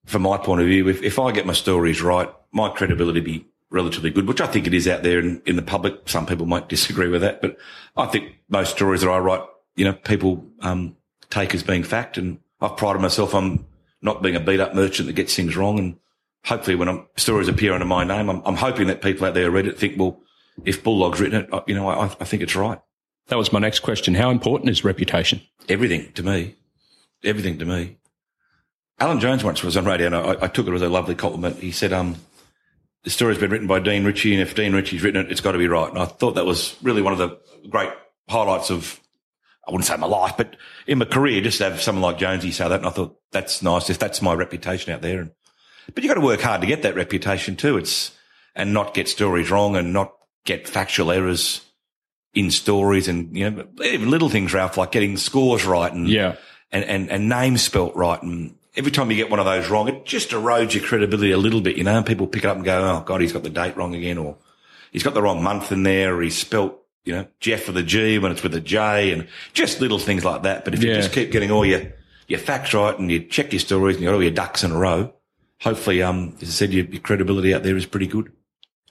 [0.05, 3.47] from my point of view, if if I get my stories right, my credibility be
[3.71, 6.09] relatively good, which I think it is out there in, in the public.
[6.09, 7.59] Some people might disagree with that, but
[7.97, 9.43] I think most stories that I write,
[9.77, 10.97] you know, people um,
[11.31, 13.67] take as being fact, and I've prided myself on
[14.01, 15.79] not being a beat up merchant that gets things wrong.
[15.79, 15.97] And
[16.45, 19.51] hopefully, when I'm, stories appear under my name, I'm, I'm hoping that people out there
[19.51, 20.21] read it think, well,
[20.65, 22.81] if Bulldog's written it, you know, I, I think it's right.
[23.29, 24.15] That was my next question.
[24.15, 25.43] How important is reputation?
[25.69, 26.57] Everything to me.
[27.23, 27.99] Everything to me.
[28.99, 31.59] Alan Jones once was on radio and I, I took it as a lovely compliment.
[31.59, 32.17] He said, um,
[33.05, 35.53] the story's been written by Dean Ritchie and if Dean Ritchie's written it, it's got
[35.53, 35.89] to be right.
[35.89, 37.39] And I thought that was really one of the
[37.69, 37.91] great
[38.29, 38.99] highlights of,
[39.67, 42.51] I wouldn't say my life, but in my career, just to have someone like Jonesy
[42.51, 42.81] say that.
[42.81, 45.21] And I thought that's nice if that's my reputation out there.
[45.21, 45.33] And,
[45.95, 47.77] but you've got to work hard to get that reputation too.
[47.77, 48.17] It's,
[48.57, 50.15] and not get stories wrong and not
[50.45, 51.61] get factual errors
[52.35, 56.37] in stories and, you know, even little things, Ralph, like getting scores right and, yeah.
[56.71, 58.23] and, and, and names spelt right.
[58.23, 61.39] And every time you get one of those wrong, it just erodes your credibility a
[61.39, 63.43] little bit, you know, and people pick it up and go, Oh God, he's got
[63.43, 64.37] the date wrong again, or
[64.93, 67.83] he's got the wrong month in there, or he's spelt, you know, Jeff with a
[67.83, 70.65] G when it's with a J and just little things like that.
[70.65, 71.93] But if you just keep getting all your,
[72.27, 74.71] your facts right and you check your stories and you got all your ducks in
[74.71, 75.13] a row,
[75.61, 78.31] hopefully, um, as I said, your, your credibility out there is pretty good.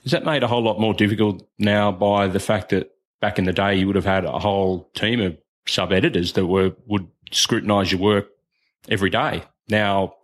[0.04, 3.45] Is that made a whole lot more difficult now by the fact that back in
[3.45, 7.08] the day you would have had a whole team of sub editors that were would
[7.32, 8.30] scrutinise your work
[8.89, 9.43] every day?
[9.67, 10.15] Now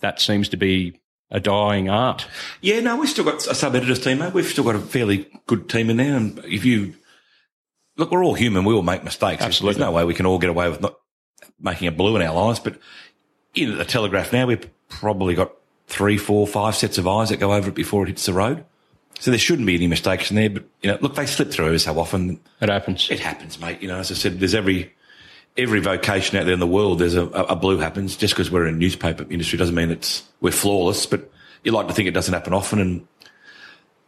[0.00, 2.26] that seems to be a dying art.
[2.60, 4.32] Yeah, no, we've still got a sub editors team, mate.
[4.32, 6.16] We've still got a fairly good team in there.
[6.16, 6.94] And if you
[7.96, 8.64] look, we're all human.
[8.64, 9.42] We all make mistakes.
[9.42, 9.78] Absolutely.
[9.78, 10.96] There's no way we can all get away with not
[11.60, 12.60] making a blue in our lives.
[12.60, 12.78] But
[13.54, 15.52] in the Telegraph now, we've probably got
[15.86, 18.64] three, four, five sets of eyes that go over it before it hits the road.
[19.24, 20.50] So there shouldn't be any mistakes in there.
[20.50, 22.38] But, you know, look, they slip through every so often.
[22.60, 23.10] It happens.
[23.10, 23.80] It happens, mate.
[23.80, 24.92] You know, as I said, there's every,
[25.56, 28.18] every vocation out there in the world, there's a, a blue happens.
[28.18, 31.32] Just because we're in newspaper industry doesn't mean it's, we're flawless, but
[31.62, 32.78] you like to think it doesn't happen often.
[32.80, 33.08] And,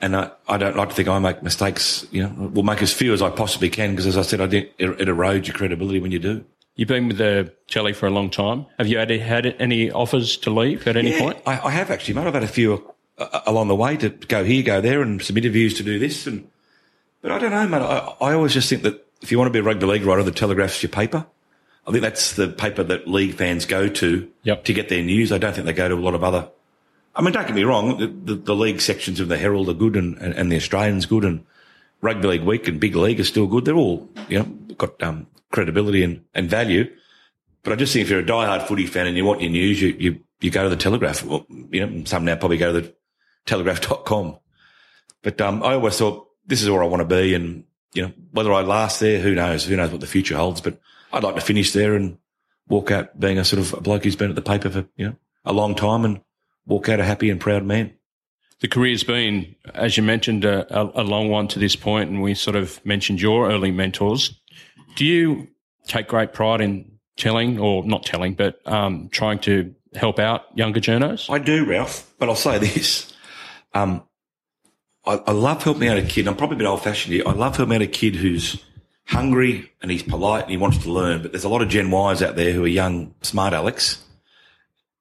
[0.02, 2.92] and I, I don't like to think I make mistakes, you know, we'll make as
[2.92, 3.92] few as I possibly can.
[3.92, 6.44] Because as I said, I think it, it erodes your credibility when you do.
[6.74, 8.66] You've been with the telly for a long time.
[8.76, 11.38] Have you had, had any offers to leave at any Yeah, point?
[11.46, 12.26] I, I have actually, mate.
[12.26, 15.37] I've had a few uh, along the way to go here, go there, and some
[15.37, 16.26] interviews to do this.
[16.26, 16.48] And
[17.22, 17.83] but I don't know, mate.
[17.83, 20.22] I, I always just think that if you want to be a rugby league writer,
[20.22, 21.26] the Telegraph's your paper.
[21.87, 24.64] I think that's the paper that league fans go to Yep.
[24.64, 25.31] to get their news.
[25.33, 26.48] I don't think they go to a lot of other.
[27.14, 27.96] I mean, don't get me wrong.
[27.98, 31.07] The, the, the league sections of the Herald are good, and, and, and the Australian's
[31.07, 31.44] good, and
[32.02, 33.64] Rugby League Week and Big League are still good.
[33.64, 34.44] They're all you know
[34.76, 36.92] got um, credibility and, and value.
[37.62, 39.81] But I just think if you're a diehard footy fan and you want your news,
[39.81, 41.24] you, you, you go to the Telegraph.
[41.24, 42.94] Well, you know, some now probably go to the
[43.46, 44.38] telegraph.com.
[45.22, 47.35] But, um, I always thought this is where I want to be.
[47.35, 49.64] And, you know, whether I last there, who knows?
[49.64, 50.61] Who knows what the future holds?
[50.61, 50.80] But
[51.12, 52.18] I'd like to finish there and
[52.68, 55.06] walk out being a sort of a bloke who's been at the paper for, you
[55.06, 56.20] know, a long time and
[56.66, 57.92] walk out a happy and proud man.
[58.61, 62.35] The career's been, as you mentioned, a, a, long one to this point, and we
[62.35, 64.40] sort of mentioned your early mentors.
[64.94, 65.48] Do you
[65.87, 70.80] take great pride in telling, or not telling, but um, trying to help out younger
[70.80, 71.28] journos?
[71.28, 73.12] I do, Ralph, but I'll say this.
[73.76, 74.02] Um,
[75.04, 76.26] I, I love helping out a kid.
[76.26, 77.24] I'm probably a bit old fashioned here.
[77.26, 78.62] I love helping out a kid who's
[79.04, 81.22] hungry and he's polite and he wants to learn.
[81.22, 84.02] But there's a lot of Gen Ys out there who are young, smart Alex.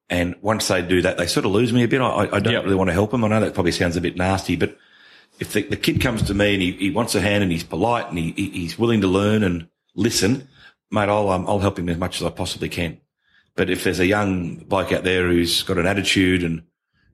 [0.08, 2.00] And once they do that, they sort of lose me a bit.
[2.00, 2.64] I, I don't Yep.
[2.64, 3.24] really want to help them.
[3.24, 4.76] I know that probably sounds a bit nasty, but
[5.40, 7.64] if the, the kid comes to me and he, he wants a hand and he's
[7.64, 10.46] polite and he, he- he's willing to learn and listen,
[10.90, 13.00] mate, I'll, um, I'll help him as much as I possibly can.
[13.56, 16.62] But if there's a young bloke out there who's got an attitude and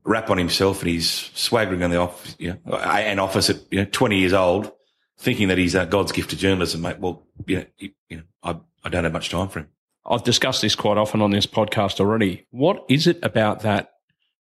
[0.05, 3.81] rap on himself and he's swaggering in the office, you know, an office at, you
[3.81, 4.73] know, 20 years old,
[5.19, 8.57] thinking that he's uh, God's gift to journalism, mate, well, you know, you know, I,
[8.85, 9.69] I don't have much time for him.
[10.05, 12.47] I've discussed this quite often on this podcast already.
[12.51, 13.93] What is it about that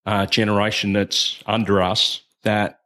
[0.05, 2.79] uh, generation that's under us that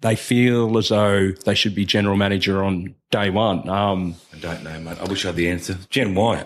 [0.00, 3.68] they feel as though they should be general manager on day one?
[3.68, 4.98] Um, I don't know, mate.
[5.00, 5.76] I wish I had the answer.
[5.90, 6.44] Gen Y.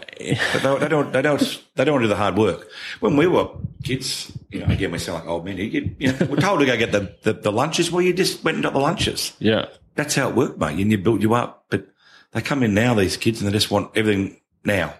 [0.52, 2.68] But they, they don't, they don't, they don't want to do the hard work.
[3.00, 3.48] When we were
[3.84, 5.58] kids, you know, again, we sound like old men.
[5.58, 7.90] You, you know, we're told to go get the, the, the lunches.
[7.90, 9.34] Well, you just went and got the lunches.
[9.38, 9.66] yeah.
[9.94, 10.78] That's how it worked, mate.
[10.80, 11.66] And you built you up.
[11.68, 11.86] But
[12.32, 14.94] they come in now, these kids, and they just want everything now.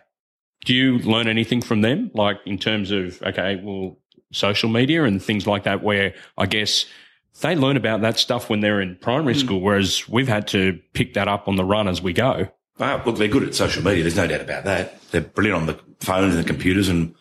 [0.66, 3.96] Do you learn anything from them, like in terms of okay, well,
[4.32, 6.84] social media and things like that, where I guess
[7.40, 9.40] they learn about that stuff when they're in primary hmm.
[9.40, 12.48] school, whereas we've had to pick that up on the run as we go.
[12.78, 14.02] Look, they're good at social media.
[14.02, 15.00] There's no doubt about that.
[15.10, 17.14] They're brilliant on the phones and the computers and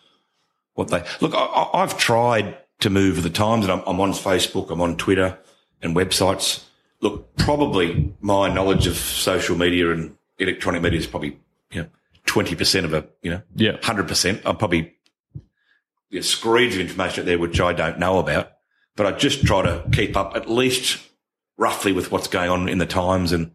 [0.74, 1.34] what they look.
[1.34, 4.96] I, I've tried to move with the times, and I'm, I'm on Facebook, I'm on
[4.96, 5.38] Twitter
[5.82, 6.64] and websites.
[7.00, 11.38] Look, probably my knowledge of social media and electronic media is probably
[11.70, 11.88] you know
[12.26, 13.76] twenty percent of a you know Yeah.
[13.82, 14.42] hundred percent.
[14.44, 14.94] I'm probably
[16.10, 18.52] there's screeds of information out there which I don't know about,
[18.96, 21.00] but I just try to keep up at least
[21.56, 23.32] roughly with what's going on in the times.
[23.32, 23.52] And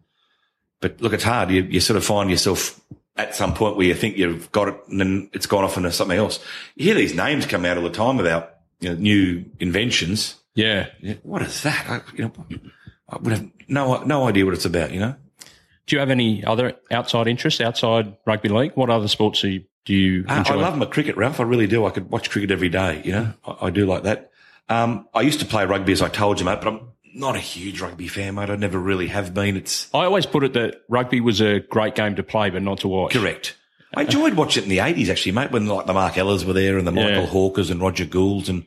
[0.79, 1.51] but look, it's hard.
[1.51, 2.79] You, you sort of find yourself
[3.15, 5.91] at some point where you think you've got it, and then it's gone off into
[5.91, 6.39] something else.
[6.75, 10.35] You hear these names come out all the time about you know, new inventions.
[10.55, 10.87] Yeah.
[11.23, 11.85] What is that?
[11.87, 12.33] I, you know,
[13.09, 14.91] I would have no no idea what it's about.
[14.91, 15.15] You know.
[15.85, 18.73] Do you have any other outside interests outside rugby league?
[18.73, 21.39] What other sports do you, do you ah, I, I love my cricket, Ralph.
[21.39, 21.85] I really do.
[21.85, 23.01] I could watch cricket every day.
[23.05, 24.31] You know, I, I do like that.
[24.69, 26.81] Um, I used to play rugby, as I told you, mate, but I'm
[27.13, 28.49] not a huge rugby fan, mate.
[28.49, 29.55] I never really have been.
[29.57, 32.79] It's I always put it that rugby was a great game to play, but not
[32.81, 33.13] to watch.
[33.13, 33.55] correct.
[33.95, 36.53] I enjoyed watching it in the eighties, actually, mate, when like the Mark Ellas were
[36.53, 37.25] there and the Michael Yeah.
[37.25, 38.49] Hawkers and Roger Goulds.
[38.49, 38.65] And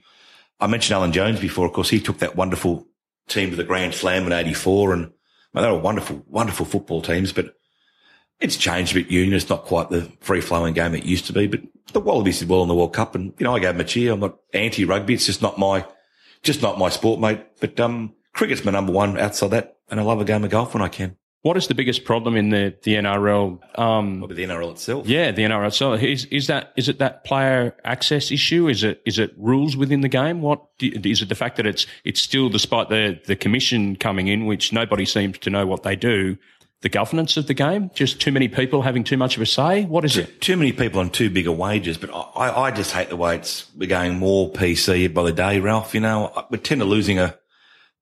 [0.58, 1.66] I mentioned Alan Jones before.
[1.66, 2.86] Of course, he took that wonderful
[3.28, 5.12] team to the Grand Slam in eighty four, and
[5.52, 7.32] mate, they were wonderful, wonderful football teams.
[7.34, 7.54] But
[8.40, 9.10] it's changed a bit.
[9.10, 11.46] Union, it's not quite the free flowing game it used to be.
[11.46, 11.60] But
[11.92, 13.84] the Wallabies did well in the World Cup, and you know, I gave them a
[13.84, 14.12] cheer.
[14.12, 15.14] I'm not anti rugby.
[15.14, 15.84] It's just not my,
[16.42, 17.40] just not my sport, mate.
[17.60, 20.74] But um, cricket's my number one outside that, and I love a game of golf
[20.74, 21.16] when I can.
[21.42, 23.78] What is the biggest problem in the the NRL?
[23.78, 25.08] Um, Probably the NRL itself.
[25.08, 25.72] yeah, the NRL.
[25.72, 28.68] So is is that is it that player access issue?
[28.68, 30.42] Is it is it rules within the game?
[30.42, 31.30] What is it?
[31.30, 35.38] The fact that it's it's still, despite the the commission coming in, which nobody seems
[35.38, 36.36] to know what they do,
[36.82, 37.90] the governance of the game.
[37.94, 39.84] Just too many people having too much of a say.
[39.84, 40.40] What is it?
[40.40, 43.36] Too many people on too big a wages, but I, I just hate the way
[43.36, 45.94] it's we're going more PC by the day, Ralph.
[45.94, 47.36] You know, we tend to losing a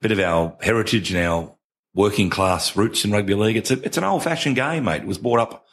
[0.01, 1.55] bit of our heritage and our
[1.95, 3.57] working class roots in rugby league.
[3.57, 5.03] It's a, it's an old fashioned game, mate.
[5.03, 5.67] It was brought up,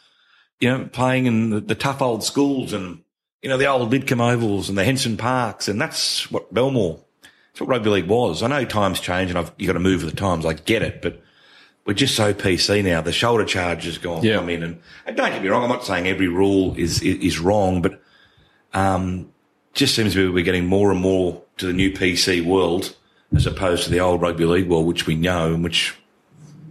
[0.60, 3.04] you know, playing in the, the tough old schools and,
[3.44, 5.68] you know, the old Lidcombe Ovals and the Henson Parks.
[5.68, 8.42] And that's what Belmore, that's what rugby league was.
[8.42, 10.46] I know times change and I've, you got to move with the times.
[10.48, 11.22] I get it, but
[11.86, 13.02] we're just so PC now.
[13.02, 14.38] The shoulder charge has gone, Yeah.
[14.38, 15.64] come in and, and don't get me wrong.
[15.64, 18.02] I'm not saying every rule is, is, is wrong, but,
[18.74, 19.32] um,
[19.74, 22.96] just seems to be we're getting more and more to the new PC world
[23.36, 25.94] as opposed to the old rugby league world, which we know and which,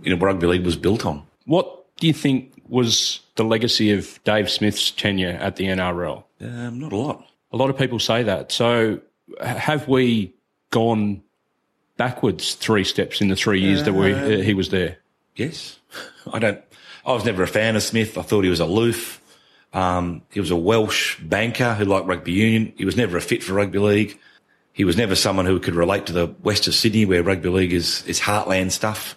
[0.03, 1.23] you know, rugby league was built on.
[1.45, 6.25] What do you think was the legacy of Dave Smith's tenure at the NRL?
[6.41, 7.27] Um, not a lot.
[7.53, 8.51] A lot of people say that.
[8.51, 9.01] So
[9.41, 10.35] have we
[10.71, 11.23] gone
[11.97, 14.97] backwards three steps in the three years that we uh, he was there?
[15.37, 15.79] Yes.
[16.33, 16.61] I don't,
[17.05, 18.17] I was never a fan of Smith.
[18.17, 19.21] I thought he was aloof.
[19.73, 22.73] Um, he was a Welsh banker who liked rugby union.
[22.77, 24.19] He was never a fit for rugby league.
[24.73, 27.73] He was never someone who could relate to the west of Sydney where rugby league
[27.73, 29.17] is, is heartland stuff.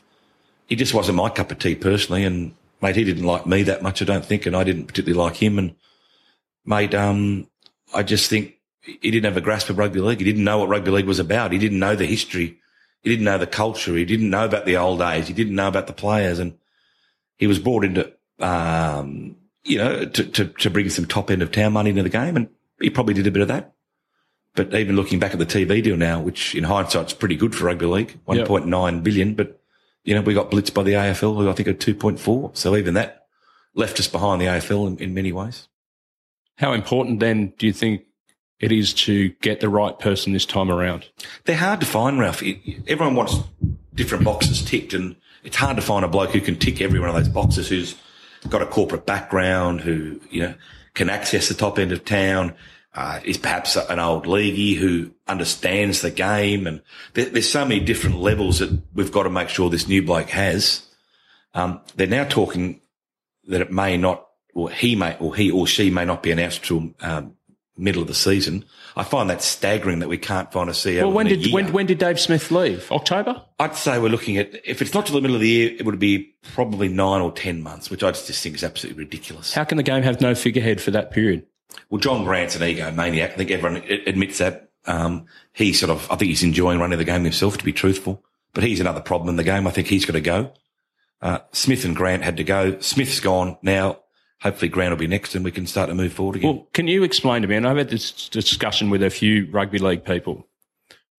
[0.68, 2.24] He just wasn't my cup of tea personally.
[2.24, 4.46] And mate, he didn't like me that much, I don't think.
[4.46, 5.58] And I didn't particularly like him.
[5.58, 5.76] And
[6.66, 7.48] mate, um,
[7.94, 10.20] I just think he didn't have a grasp of rugby league.
[10.20, 11.52] He didn't know what rugby league was about.
[11.52, 12.60] He didn't know the history.
[13.08, 13.96] He didn't know the culture.
[13.96, 15.30] He didn't know about the old days.
[15.30, 16.40] He didn't know about the players.
[16.40, 16.58] And
[17.38, 21.54] he was brought into, um, you know, to, to, to bring some top end of
[21.54, 22.36] town money into the game.
[22.36, 22.50] And
[22.82, 23.74] he probably did a bit of that.
[24.56, 27.56] But even looking back at the TV deal now, which in hindsight is pretty good
[27.56, 29.36] for rugby league, 1.9 billion.
[29.36, 29.58] But,
[30.04, 32.58] you know, we got blitzed by the AFL, who I think are 2.4.
[32.58, 33.28] So even that
[33.74, 35.70] left us behind the AFL in, in many ways.
[36.58, 38.04] How important then do you think
[38.60, 41.06] it is to get the right person this time around?
[41.46, 42.42] They're hard to find, Ralph.
[42.44, 43.36] It- Everyone wants
[43.94, 47.10] different boxes ticked, and it's hard to find a bloke who can tick every one
[47.10, 47.96] of those boxes who's
[48.50, 50.54] got a corporate background, who, you know,
[50.94, 52.54] can access the top end of town,
[52.96, 56.66] uh, is perhaps an old leaguey who understands the game.
[56.66, 56.82] And
[57.14, 60.30] there, there's so many different levels that we've got to make sure this new bloke
[60.30, 60.84] has.
[61.54, 62.82] Um, they're now talking
[63.48, 66.66] that it may not, or he may, or he or she may not be announced
[66.66, 67.34] till um,
[67.78, 68.66] middle of the season.
[68.96, 71.04] I find that staggering that we can't find a CEO.
[71.04, 72.92] Well, when did when, when did Dave Smith leave?
[72.92, 73.42] October.
[73.60, 75.86] I'd say we're looking at if it's not till the middle of the year, it
[75.86, 79.54] would be probably nine or ten months, which I just think is absolutely ridiculous.
[79.54, 81.46] How can the game have no figurehead for that period?
[81.90, 83.32] Well, John Grant's an ego maniac.
[83.32, 84.72] I think everyone admits that.
[84.86, 88.24] Um, he sort of, I think he's enjoying running the game himself, to be truthful.
[88.54, 89.68] But he's another problem in the game.
[89.68, 90.54] I think he's got to go.
[91.22, 92.80] Uh, Smith and Grant had to go.
[92.80, 94.00] Smith's gone now.
[94.42, 96.56] Hopefully Grant will be next and we can start to move forward again.
[96.56, 97.56] Well, can you explain to me?
[97.56, 100.46] And I've had this discussion with a few rugby league people.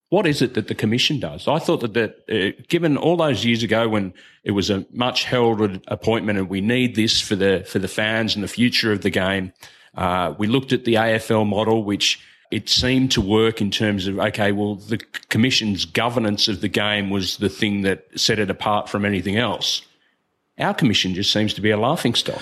[0.09, 1.47] What is it that the commission does?
[1.47, 4.13] I thought that, that uh, given all those years ago when
[4.43, 8.33] it was a much heralded appointment and we need this for the for the fans
[8.33, 9.53] and the future of the game,
[9.95, 14.17] uh, we looked at the AFL model, which it seemed to work in terms of
[14.17, 14.97] okay, well, the
[15.29, 19.83] commission's governance of the game was the thing that set it apart from anything else.
[20.57, 22.41] Our commission just seems to be a laughing stock.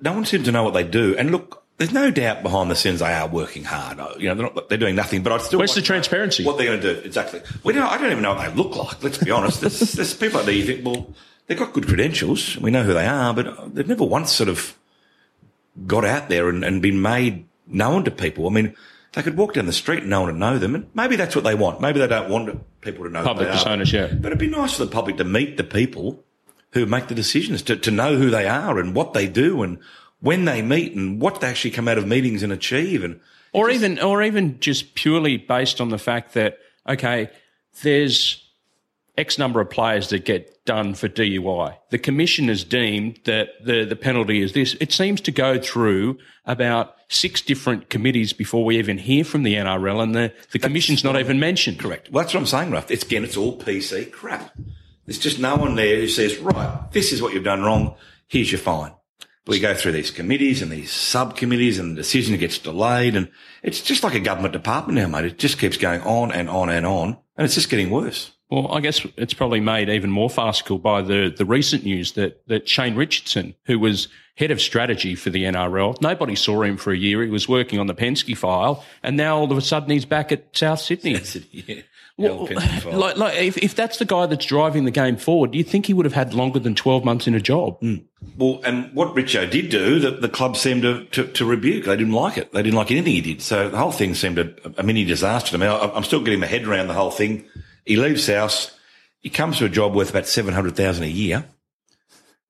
[0.00, 1.16] No one seems to know what they do.
[1.16, 3.98] And look, there's no doubt behind the scenes they are working hard.
[4.20, 6.44] You know, they're, not, they're doing nothing, but I still Where's the transparency?
[6.44, 7.40] What they're going to do exactly?
[7.64, 7.84] We don't.
[7.84, 9.02] I don't even know what they look like.
[9.02, 9.60] Let's be honest.
[9.60, 11.12] There's, there's people out there you think, well,
[11.46, 12.56] they've got good credentials.
[12.58, 14.76] We know who they are, but they've never once sort of
[15.86, 18.46] got out there and, and been made known to people.
[18.46, 18.76] I mean,
[19.14, 21.34] they could walk down the street and no one would know them, and maybe that's
[21.34, 21.80] what they want.
[21.80, 24.14] Maybe they don't want people to know Public personas, yeah.
[24.14, 26.22] But it'd be nice for the public to meet the people
[26.74, 29.78] who make the decisions, to, to know who they are and what they do and
[30.20, 33.02] when they meet and what they actually come out of meetings and achieve.
[33.02, 33.20] And
[33.52, 37.30] or even or even just purely based on the fact that okay,
[37.82, 38.42] there's
[39.16, 41.76] X number of players that get done for DUI.
[41.90, 44.74] The commission has deemed that the the penalty is this.
[44.80, 49.54] It seems to go through about six different committees before we even hear from the
[49.54, 51.78] NRL, and the the commission's not even mentioned.
[51.78, 52.10] correct.
[52.10, 52.90] Well, that's what I'm saying, Ralph.
[52.90, 54.56] It's again, it's all PC crap.
[55.06, 57.94] There's just no one there who says, right, this is what you've done wrong.
[58.28, 58.92] Here's your fine.
[59.46, 63.14] We go through these committees and these subcommittees and the decision gets delayed.
[63.14, 63.30] And
[63.62, 65.26] it's just like a government department now, mate.
[65.26, 67.18] It just keeps going on and on and on.
[67.36, 68.32] And it's just getting worse.
[68.50, 72.46] Well, I guess it's probably made even more farcical by the, the recent news that,
[72.46, 76.92] that Shane Richardson, who was head of strategy for the NRL, nobody saw him for
[76.92, 77.22] a year.
[77.22, 80.30] He was working on the Penske file, and now all of a sudden he's back
[80.30, 81.20] at South Sydney.
[81.50, 81.82] yeah.
[82.16, 82.48] Well,
[82.92, 85.86] like, like if, if that's the guy that's driving the game forward, do you think
[85.86, 87.80] he would have had longer than 12 months in a job?
[87.80, 88.04] Mm.
[88.38, 91.86] Well, and what Richo did do, the, the club seemed to, to, to, rebuke.
[91.86, 92.52] They didn't like it.
[92.52, 93.42] They didn't like anything he did.
[93.42, 95.66] So the whole thing seemed a, a mini disaster to me.
[95.66, 97.46] I, I'm still getting my head around the whole thing.
[97.84, 98.70] He leaves South.
[99.20, 101.44] He comes to a job worth about 700,000 a year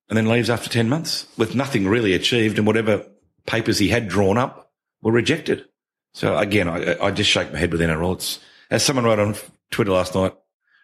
[0.09, 3.07] and then leaves after 10 months with nothing really achieved and whatever
[3.47, 5.65] papers he had drawn up were rejected.
[6.13, 8.15] So again, I, I just shake my head with NRL.
[8.15, 8.41] It's,
[8.71, 9.35] as someone wrote on
[9.71, 10.35] Twitter last night,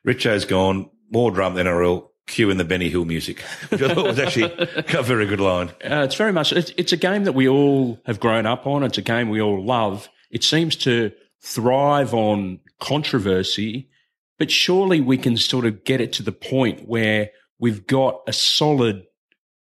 [0.07, 4.07] Richo's gone, more drum than NRL, cue in the Benny Hill music, which I thought
[4.07, 4.53] was actually
[4.95, 5.69] a very good line.
[5.85, 8.83] Uh, it's very much, it's, it's a game that we all have grown up on.
[8.83, 10.09] It's a game we all love.
[10.31, 11.13] It seems to
[11.43, 13.91] thrive on controversy,
[14.39, 18.33] but surely we can sort of get it to the point where we've got a
[18.33, 19.05] solid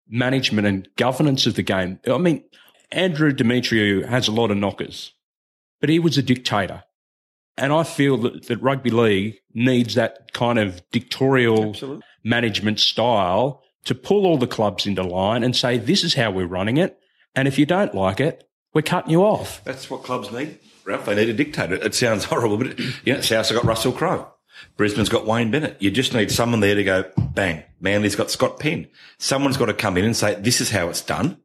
[0.08, 2.00] management and governance of the game.
[2.06, 2.44] I mean,
[2.92, 5.14] Andrew Demetriou has a lot of knockers,
[5.80, 6.84] but he was a dictator.
[7.58, 12.04] And I feel that, that rugby league needs that kind of dictatorial Absolutely.
[12.24, 16.46] management style to pull all the clubs into line and say, this is how we're
[16.46, 17.00] running it.
[17.36, 19.64] And if you don't like it, we're cutting you off.
[19.64, 21.06] That's what clubs need, Ralph.
[21.06, 21.76] They need a dictator.
[21.76, 24.32] It sounds horrible, but you know, South's got Russell Crowe.
[24.78, 25.78] Brisbane's got Wayne Bennett.
[25.82, 27.64] You just need someone there to go, bang.
[27.80, 28.88] Manly's got Scott Penn.
[29.18, 31.38] Someone's got to come in and say, this is how it's done.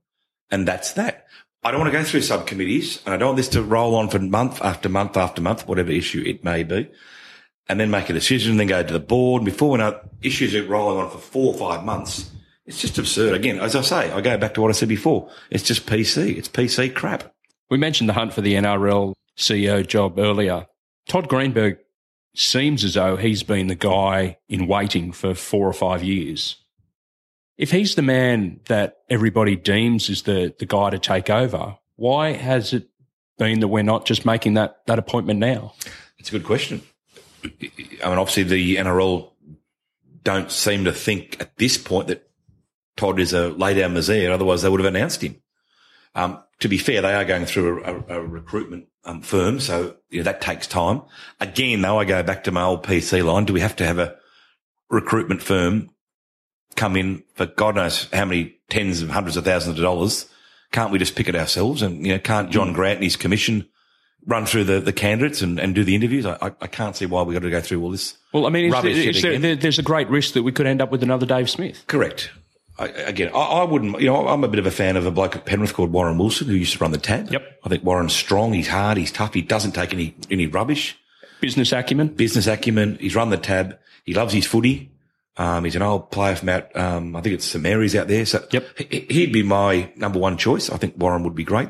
[0.51, 1.26] And that's that.
[1.67, 4.09] I don't want to go through subcommittees and I don't want this to roll on
[4.09, 6.89] for month after month after month, whatever issue it may be,
[7.69, 9.45] and then make a decision and then go to the board.
[9.45, 12.31] Before we know issues are rolling on for four or five months,
[12.67, 13.35] it's just absurd.
[13.35, 15.29] Again, as I say, I go back to what I said before.
[15.51, 16.39] It's just PC.
[16.39, 17.35] It's PC crap.
[17.69, 20.69] We mentioned the hunt for the NRL CEO job earlier.
[21.09, 21.79] Todd Greenberg
[22.37, 26.65] seems as though he's been the guy in waiting for four or five years
[27.59, 32.33] if he's the man that everybody deems is the, the guy to take over, why
[32.33, 32.89] has it
[33.39, 35.75] been that we're not just making that, that appointment now?
[36.19, 36.83] It's a good question.
[37.45, 37.49] I
[38.09, 39.31] mean, obviously the NRL
[40.23, 42.29] don't seem to think at this point that
[42.97, 43.97] Todd is a lay down.
[43.97, 45.37] Otherwise they would have announced him.
[46.15, 49.61] Um, to be fair, they are going through a, a, a recruitment um, firm.
[49.61, 51.03] So you know, that takes time.
[51.41, 53.45] Again, though, I go back to my old PC line.
[53.45, 54.17] Do we have to have a
[54.89, 55.91] recruitment firm
[56.77, 60.27] come in for God knows how many tens of hundreds of thousands of dollars.
[60.73, 61.83] Can't we just pick it ourselves?
[61.83, 62.75] And, you know, can't John mm.
[62.75, 63.69] Grant and his commission
[64.27, 66.27] run through the, the candidates and, and do the interviews?
[66.27, 68.17] I, I can't see why we've got to go through all this.
[68.33, 71.27] Well, I mean, there, there's a great risk that we could end up with another
[71.27, 71.85] Dave Smith.
[71.87, 72.31] Correct.
[72.79, 75.11] I, again, I, I, wouldn't, you know, I'm a bit of a fan of a
[75.11, 77.33] bloke at Penrith called Warren Wilson who used to run the tab.
[77.33, 77.61] Yep.
[77.65, 78.53] I think Warren's strong.
[78.53, 78.99] He's hard.
[78.99, 79.33] He's tough.
[79.33, 80.97] He doesn't take any, any rubbish.
[81.41, 82.09] Business acumen.
[82.09, 82.99] Business acumen.
[83.01, 83.79] He's run the tab.
[84.05, 84.91] He loves his footy.
[85.39, 88.25] Um, he's an old player from out, um, I think it's St Mary's out there.
[88.25, 88.67] So yep.
[88.79, 90.71] he'd be my number one choice.
[90.71, 91.69] I think Warren would be great.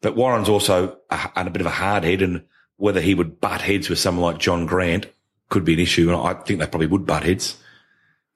[0.00, 2.44] But Warren's also a, a bit of a hard head and
[2.76, 5.06] whether he would butt heads with someone like John Grant
[5.48, 6.08] could be an issue.
[6.08, 7.56] And I think they probably would butt heads.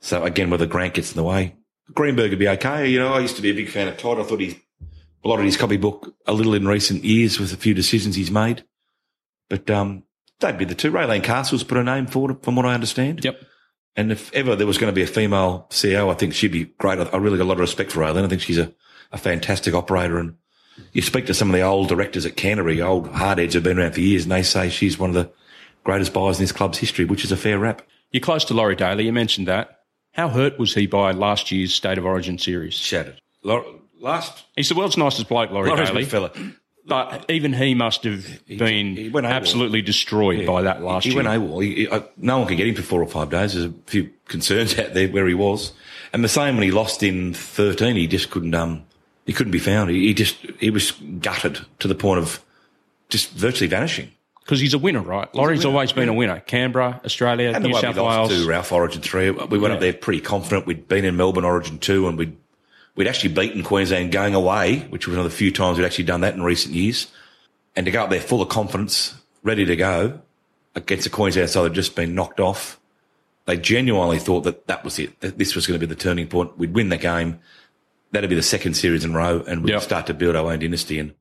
[0.00, 1.54] So again, whether Grant gets in the way,
[1.94, 2.88] Greenberg would be okay.
[2.88, 4.18] You know, I used to be a big fan of Todd.
[4.18, 4.60] I thought he
[5.22, 8.64] blotted his copybook a little in recent years with a few decisions he's made.
[9.48, 10.04] But, um,
[10.40, 10.92] they'd be the two.
[10.92, 13.24] Raelene Castle's put a name forward from what I understand.
[13.24, 13.40] Yep.
[13.98, 16.66] And if ever there was going to be a female CEO, I think she'd be
[16.78, 17.00] great.
[17.00, 18.24] I really got a lot of respect for Raelene.
[18.24, 18.72] I think she's a,
[19.10, 20.18] a fantastic operator.
[20.18, 20.36] And
[20.92, 23.94] you speak to some of the old directors at Canterbury, old hardheads who've been around
[23.94, 25.28] for years, and they say she's one of the
[25.82, 27.82] greatest buyers in this club's history, which is a fair rap.
[28.12, 29.04] You're close to Laurie Daley.
[29.04, 29.80] You mentioned that.
[30.12, 32.74] How hurt was he by last year's State of Origin series?
[32.74, 33.20] Shattered.
[34.00, 36.04] Last, he's the world's nicest bloke, Laurie Laurie's Daley.
[36.04, 36.30] fella.
[36.88, 40.46] But even he must have been he, he absolutely destroyed yeah.
[40.46, 41.22] by that last he year.
[41.22, 41.62] He went AWOL.
[41.62, 43.52] He, I, no one could get him for four or five days.
[43.52, 45.72] There's a few concerns out there where he was.
[46.12, 48.84] And the same when he lost in 13, he just couldn't, um,
[49.26, 49.90] he couldn't be found.
[49.90, 52.42] He, he just, he was gutted to the point of
[53.10, 54.10] just virtually vanishing.
[54.40, 55.32] Because he's a winner, right?
[55.34, 56.40] Laurie's always been a winner.
[56.40, 58.30] Canberra, Australia, and New the South Wales.
[58.30, 59.30] To Ralph Origin 3.
[59.32, 59.74] We went yeah.
[59.74, 60.66] up there pretty confident.
[60.66, 62.34] We'd been in Melbourne Origin 2 and we'd,
[62.98, 66.04] we'd actually beaten Queensland going away, which was one of the few times we'd actually
[66.04, 67.06] done that in recent years
[67.76, 70.20] and to go up there full of confidence, ready to go
[70.74, 72.80] against a Queensland side that had just been knocked off.
[73.46, 75.20] They genuinely thought that that was it.
[75.20, 76.58] That this was going to be the turning point.
[76.58, 77.38] We'd win the game.
[78.10, 79.82] That'd be the second series in a row and we'd yep.
[79.82, 80.98] start to build our own dynasty.
[80.98, 81.14] And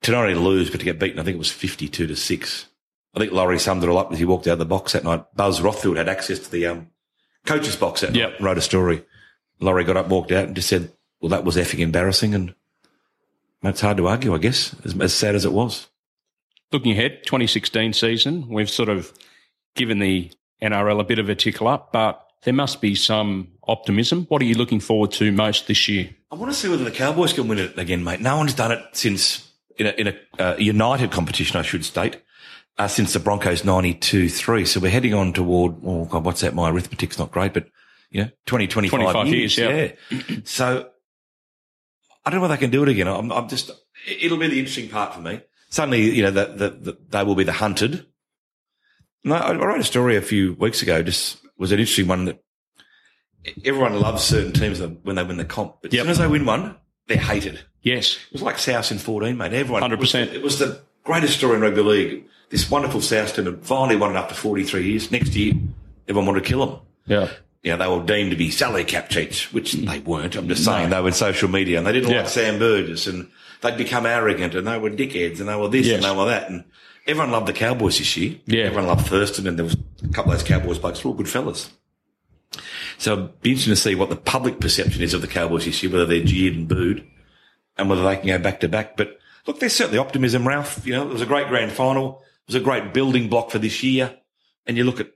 [0.00, 2.68] to not only lose, but to get beaten, I think it was 52 to six.
[3.14, 5.04] I think Laurie summed it all up as he walked out of the box that
[5.04, 5.26] night.
[5.34, 6.86] Buzz Rothfield had access to the, um,
[7.44, 8.32] coach's box that yep.
[8.32, 9.04] night, wrote a story.
[9.60, 12.34] Laurie got up, walked out and just said, well, that was effing embarrassing.
[12.34, 12.54] And
[13.62, 15.88] it's hard to argue, I guess, as, as sad as it was.
[16.72, 19.12] Looking ahead, 2016 season, we've sort of
[19.74, 20.30] given the
[20.62, 24.26] NRL a bit of a tickle up, but there must be some optimism.
[24.28, 26.10] What are you looking forward to most this year?
[26.30, 28.20] I want to see whether the Cowboys can win it again, mate.
[28.20, 32.20] No one's done it since in a, in a uh, United competition, I should state,
[32.78, 34.66] uh, since the Broncos 92-3.
[34.66, 36.54] So we're heading on toward, oh God, what's that?
[36.54, 37.68] My arithmetic's not great, but
[38.10, 40.36] you know, 20, 25, 25 years, years yeah.
[40.44, 40.90] so
[42.24, 43.08] I don't know whether they can do it again.
[43.08, 43.70] I'm, I'm just,
[44.08, 45.40] it'll be the interesting part for me.
[45.68, 48.06] Suddenly, you know, that the, the, they will be the hunted.
[49.24, 51.02] No, I wrote a story a few weeks ago.
[51.02, 52.42] Just was an interesting one that
[53.64, 56.00] everyone loves certain teams when they win the comp, but yep.
[56.00, 56.76] as soon as they win one,
[57.08, 57.60] they're hated.
[57.82, 59.52] Yes, it was like South in fourteen, mate.
[59.52, 60.32] Everyone, hundred percent.
[60.32, 62.24] It was the greatest story in rugby league.
[62.50, 65.10] This wonderful South team had finally won it after forty three years.
[65.10, 65.54] Next year,
[66.08, 66.80] everyone wanted to kill them.
[67.06, 67.30] Yeah.
[67.66, 69.90] You know, they were deemed to be salary cap cheats, which mm.
[69.90, 70.36] they weren't.
[70.36, 70.94] I'm just saying no.
[70.94, 72.20] they were in social media and they didn't yeah.
[72.20, 73.28] like Sam Burgess and
[73.60, 75.96] they'd become arrogant and they were dickheads and they were this yes.
[75.96, 76.48] and they were that.
[76.48, 76.62] And
[77.08, 78.36] everyone loved the Cowboys this year.
[78.46, 78.66] Yeah.
[78.66, 81.28] Everyone loved Thurston and there was a couple of those Cowboys blokes were all good
[81.28, 81.72] fellas.
[82.98, 85.82] So it'd be interesting to see what the public perception is of the Cowboys this
[85.82, 87.04] year, whether they're jeered and booed
[87.76, 88.96] and whether they can go back to back.
[88.96, 90.86] But look, there's certainly optimism, Ralph.
[90.86, 92.22] You know, it was a great grand final.
[92.46, 94.16] It was a great building block for this year.
[94.68, 95.10] And you look at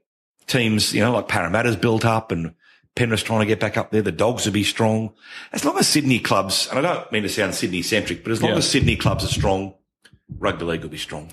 [0.51, 2.55] teams, you know, like Parramatta's built up and
[2.94, 4.03] Penrith's trying to get back up there.
[4.03, 5.12] The Dogs will be strong.
[5.53, 8.42] As long as Sydney clubs, and I don't mean to sound Sydney centric, but as
[8.42, 8.59] long yeah.
[8.59, 9.74] as Sydney clubs are strong,
[10.38, 11.30] rugby league will be strong.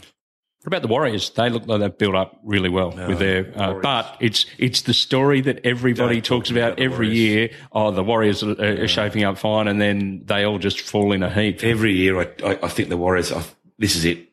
[0.64, 1.30] What about the Warriors?
[1.30, 4.82] They look like they've built up really well no, with their, uh, but it's it's
[4.82, 7.18] the story that everybody Don't talks about, about every Warriors.
[7.18, 7.50] year.
[7.72, 8.86] Oh, the Warriors are, are yeah.
[8.88, 11.64] shaping up fine, and then they all just fall in a heap.
[11.64, 13.32] Every year, I, I, I think the Warriors.
[13.32, 13.44] I,
[13.78, 14.28] this is it,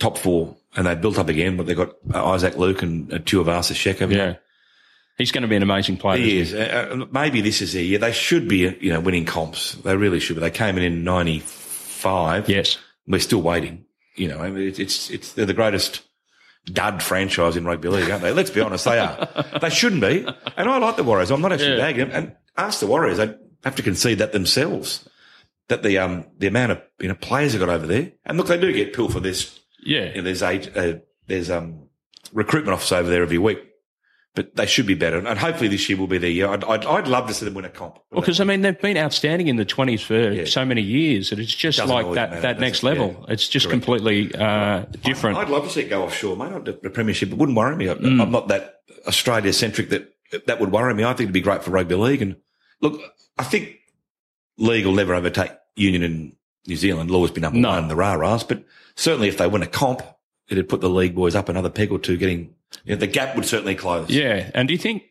[0.00, 1.56] top four, and they built up again.
[1.56, 4.10] But they got uh, Isaac Luke and uh, Tuivasa Sheck.
[4.10, 4.36] Yeah.
[5.16, 6.18] He's going to be an amazing player.
[6.18, 6.54] He is.
[6.54, 7.98] Uh, uh, maybe this is the year.
[7.98, 9.74] They should be, uh, you know, winning comps.
[9.74, 10.40] They really should be.
[10.40, 12.48] They came in in 95.
[12.48, 12.78] Yes.
[13.06, 13.84] We're still waiting.
[14.16, 16.02] You know, it's, it's, it's, they're the greatest
[16.66, 18.32] dud franchise in rugby league, aren't they?
[18.32, 19.28] Let's be honest, they are.
[19.60, 20.26] they shouldn't be.
[20.56, 21.30] And I like the Warriors.
[21.30, 21.78] I'm not actually yeah.
[21.78, 22.16] bagging them.
[22.16, 23.34] And ask the Warriors, they
[23.64, 25.06] have to concede that themselves.
[25.68, 28.12] That the, um, the amount of, you know, players they've got over there.
[28.24, 29.60] And look, they do get pill for this.
[29.84, 30.10] Yeah.
[30.10, 30.94] You know, there's age, uh,
[31.26, 31.88] there's, um,
[32.32, 33.58] recruitment office over there every week
[34.34, 35.18] but they should be better.
[35.18, 36.48] And hopefully this year will be their year.
[36.48, 37.98] I'd, I'd, I'd love to see them win a comp.
[38.10, 40.44] Well, because I mean they've been outstanding in the twenties for yeah.
[40.44, 43.16] so many years, and it's just Doesn't like that that next level.
[43.20, 43.32] Yeah.
[43.34, 43.84] It's just Correct.
[43.84, 45.36] completely uh, different.
[45.36, 46.64] I'd, I'd, love to see it go offshore, mate.
[46.64, 47.86] The, the premiership, it wouldn't worry me.
[47.86, 48.22] Mm.
[48.22, 48.76] I'm not that
[49.06, 50.12] Australia centric that
[50.46, 51.02] that would worry me.
[51.02, 52.22] I think it'd be great for rugby league.
[52.22, 52.36] And
[52.80, 53.00] look,
[53.36, 53.78] I think
[54.58, 56.36] league will never overtake union in
[56.66, 57.10] New Zealand.
[57.10, 57.70] Law's been number no.
[57.70, 58.64] one in the rah-rahs, but
[58.96, 60.02] certainly if they win a comp,
[60.48, 62.54] it'd put the league boys up another peg or two getting
[62.84, 64.10] yeah, the gap would certainly close.
[64.10, 64.50] Yeah.
[64.54, 65.02] And do you think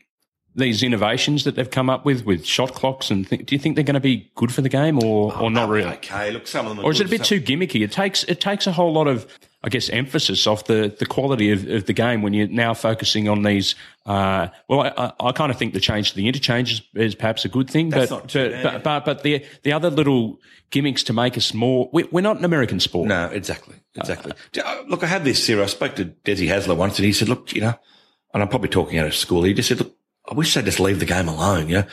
[0.56, 3.76] these innovations that they've come up with, with shot clocks, and th- do you think
[3.76, 5.92] they're going to be good for the game or, oh, or not really?
[5.94, 6.32] Okay.
[6.32, 7.84] Look, some of them Or is it a bit too gimmicky?
[7.84, 9.28] It takes, it takes a whole lot of,
[9.62, 13.28] I guess, emphasis off the, the quality of, of the game when you're now focusing
[13.28, 13.76] on these.
[14.06, 17.16] Uh, well, I, I, I kind of think the change to the interchange is, is
[17.16, 20.40] perhaps a good thing, That's but, not too but, but, but the, the other little
[20.70, 23.10] gimmicks to make us more, we, are not an American sport.
[23.10, 23.76] No, exactly.
[23.96, 24.32] Exactly.
[24.64, 25.62] Uh, look, I had this here.
[25.62, 27.74] I spoke to Desi Hasler once and he said, look, you know,
[28.34, 29.44] and I'm probably talking out of school.
[29.44, 29.94] He just said, look,
[30.30, 31.68] I wish they'd just leave the game alone.
[31.68, 31.88] You know,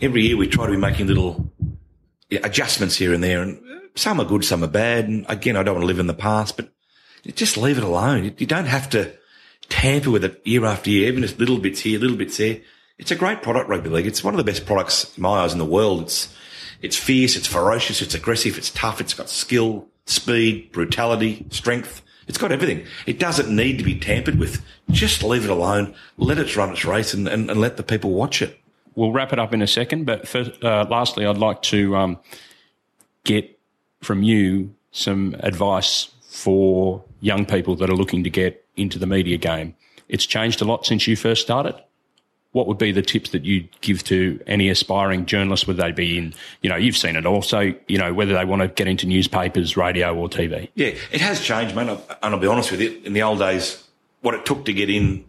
[0.00, 1.52] every year we try to be making little
[2.30, 3.62] adjustments here and there and
[3.94, 5.06] some are good, some are bad.
[5.06, 6.72] And again, I don't want to live in the past, but
[7.26, 8.34] just leave it alone.
[8.36, 9.12] You don't have to
[9.68, 12.60] tamper with it year after year, even just little bits here, little bits there.
[12.98, 14.06] It's a great product, rugby league.
[14.06, 16.02] It's one of the best products in my eyes in the world.
[16.02, 16.34] It's,
[16.82, 22.02] it's fierce, it's ferocious, it's aggressive, it's tough, it's got skill, speed, brutality, strength.
[22.28, 22.86] It's got everything.
[23.06, 24.64] It doesn't need to be tampered with.
[24.90, 25.94] Just leave it alone.
[26.16, 28.58] Let it run its race and, and, and let the people watch it.
[28.94, 30.04] We'll wrap it up in a second.
[30.04, 32.18] But uh, lastly, I'd like to um,
[33.24, 33.58] get
[34.00, 39.38] from you some advice for young people that are looking to get into the media
[39.38, 39.74] game.
[40.10, 41.74] It's changed a lot since you first started
[42.52, 45.66] what would be the tips that you'd give to any aspiring journalist?
[45.66, 48.60] Would they be in, you know, you've seen it also, you know, whether they want
[48.62, 50.68] to get into newspapers, radio or TV?
[50.74, 51.88] Yeah, it has changed, man.
[51.88, 53.00] And I'll be honest with you.
[53.04, 53.82] In the old days,
[54.20, 55.24] what it took to get in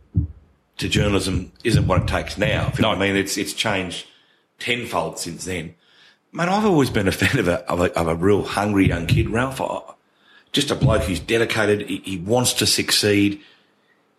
[0.77, 2.67] to journalism isn't what it takes now.
[2.67, 2.91] If you no.
[2.91, 3.15] know what I mean?
[3.15, 4.05] It's, it's changed
[4.59, 5.75] tenfold since then.
[6.33, 9.07] Man, I've always been a fan of a, of a, of a real hungry young
[9.07, 9.61] kid, Ralph.
[10.53, 11.89] Just a bloke who's dedicated.
[11.89, 13.41] He, he wants to succeed.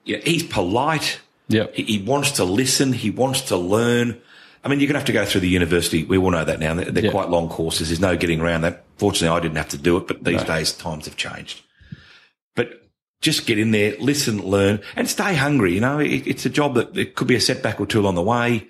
[0.05, 1.67] You know, he's polite yeah.
[1.73, 2.93] He, he, wants to listen.
[2.93, 4.21] He wants to learn.
[4.63, 6.05] I mean, you're going to have to go through the university.
[6.05, 6.75] We all know that now.
[6.75, 7.11] They're, they're yeah.
[7.11, 7.89] quite long courses.
[7.89, 8.85] There's no getting around that.
[8.97, 10.47] Fortunately, I didn't have to do it, but these no.
[10.47, 11.63] days times have changed.
[12.57, 12.89] But
[13.21, 15.75] just get in there, listen, learn, and stay hungry.
[15.75, 18.15] You know, it, it's a job that it could be a setback or two along
[18.15, 18.67] the way.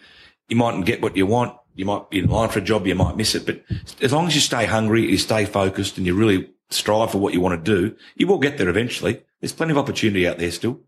[0.48, 1.56] You mightn't get what you want.
[1.76, 2.86] You might be in line for a job.
[2.86, 3.46] You might miss it.
[3.46, 3.62] But
[4.00, 7.34] as long as you stay hungry, you stay focused and you really strive for what
[7.34, 9.22] you want to do, you will get there eventually.
[9.40, 10.80] There's plenty of opportunity out there still.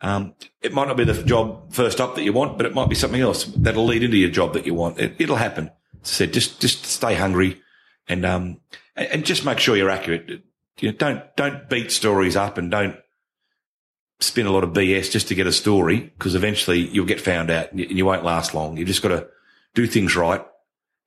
[0.00, 2.88] Um, it might not be the job first up that you want, but it might
[2.88, 4.98] be something else that'll lead into your job that you want.
[5.00, 5.70] It, will happen.
[6.02, 7.60] Said, just, just stay hungry
[8.08, 8.60] and, um,
[8.94, 10.42] and just make sure you're accurate.
[10.78, 12.96] You know, don't, don't beat stories up and don't
[14.20, 17.50] spin a lot of BS just to get a story because eventually you'll get found
[17.50, 18.76] out and you won't last long.
[18.76, 19.26] You've just got to
[19.74, 20.44] do things right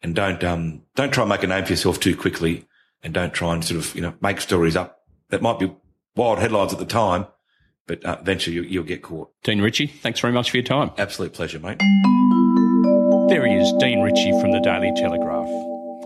[0.02, 2.68] and don't, um, don't try and make a name for yourself too quickly
[3.04, 5.74] and don't try and sort of, you know, make stories up that might be
[6.16, 7.28] wild headlines at the time,
[7.88, 9.32] but uh, eventually you, you'll get caught.
[9.44, 10.92] Dean Ritchie, thanks very much for your time.
[10.98, 11.80] Absolute pleasure, mate.
[13.30, 15.48] There he is, Dean Ritchie from the Daily Telegraph.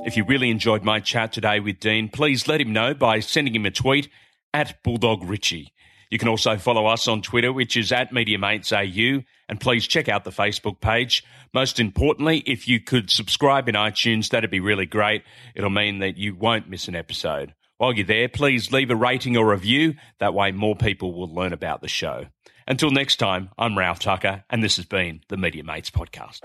[0.06, 3.56] If you really enjoyed my chat today with Dean, please let him know by sending
[3.56, 4.08] him a tweet
[4.54, 5.74] at Bulldog Ritchie.
[6.16, 10.24] You can also follow us on Twitter, which is at MediaMatesAU, and please check out
[10.24, 11.26] the Facebook page.
[11.54, 15.24] Most importantly, if you could subscribe in iTunes, that'd be really great.
[15.56, 17.54] It'll mean that you won't miss an episode.
[17.80, 19.96] While you're there, please leave a rating or review.
[20.20, 22.28] That way, more people will learn about the show.
[22.66, 26.40] Until next time, I'm Ralph Tucker, and this has been the Media Mates Podcast.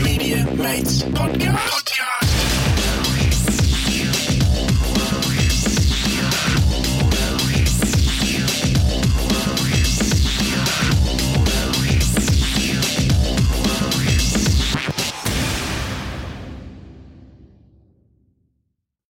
[0.00, 2.31] Media Mates Podcast.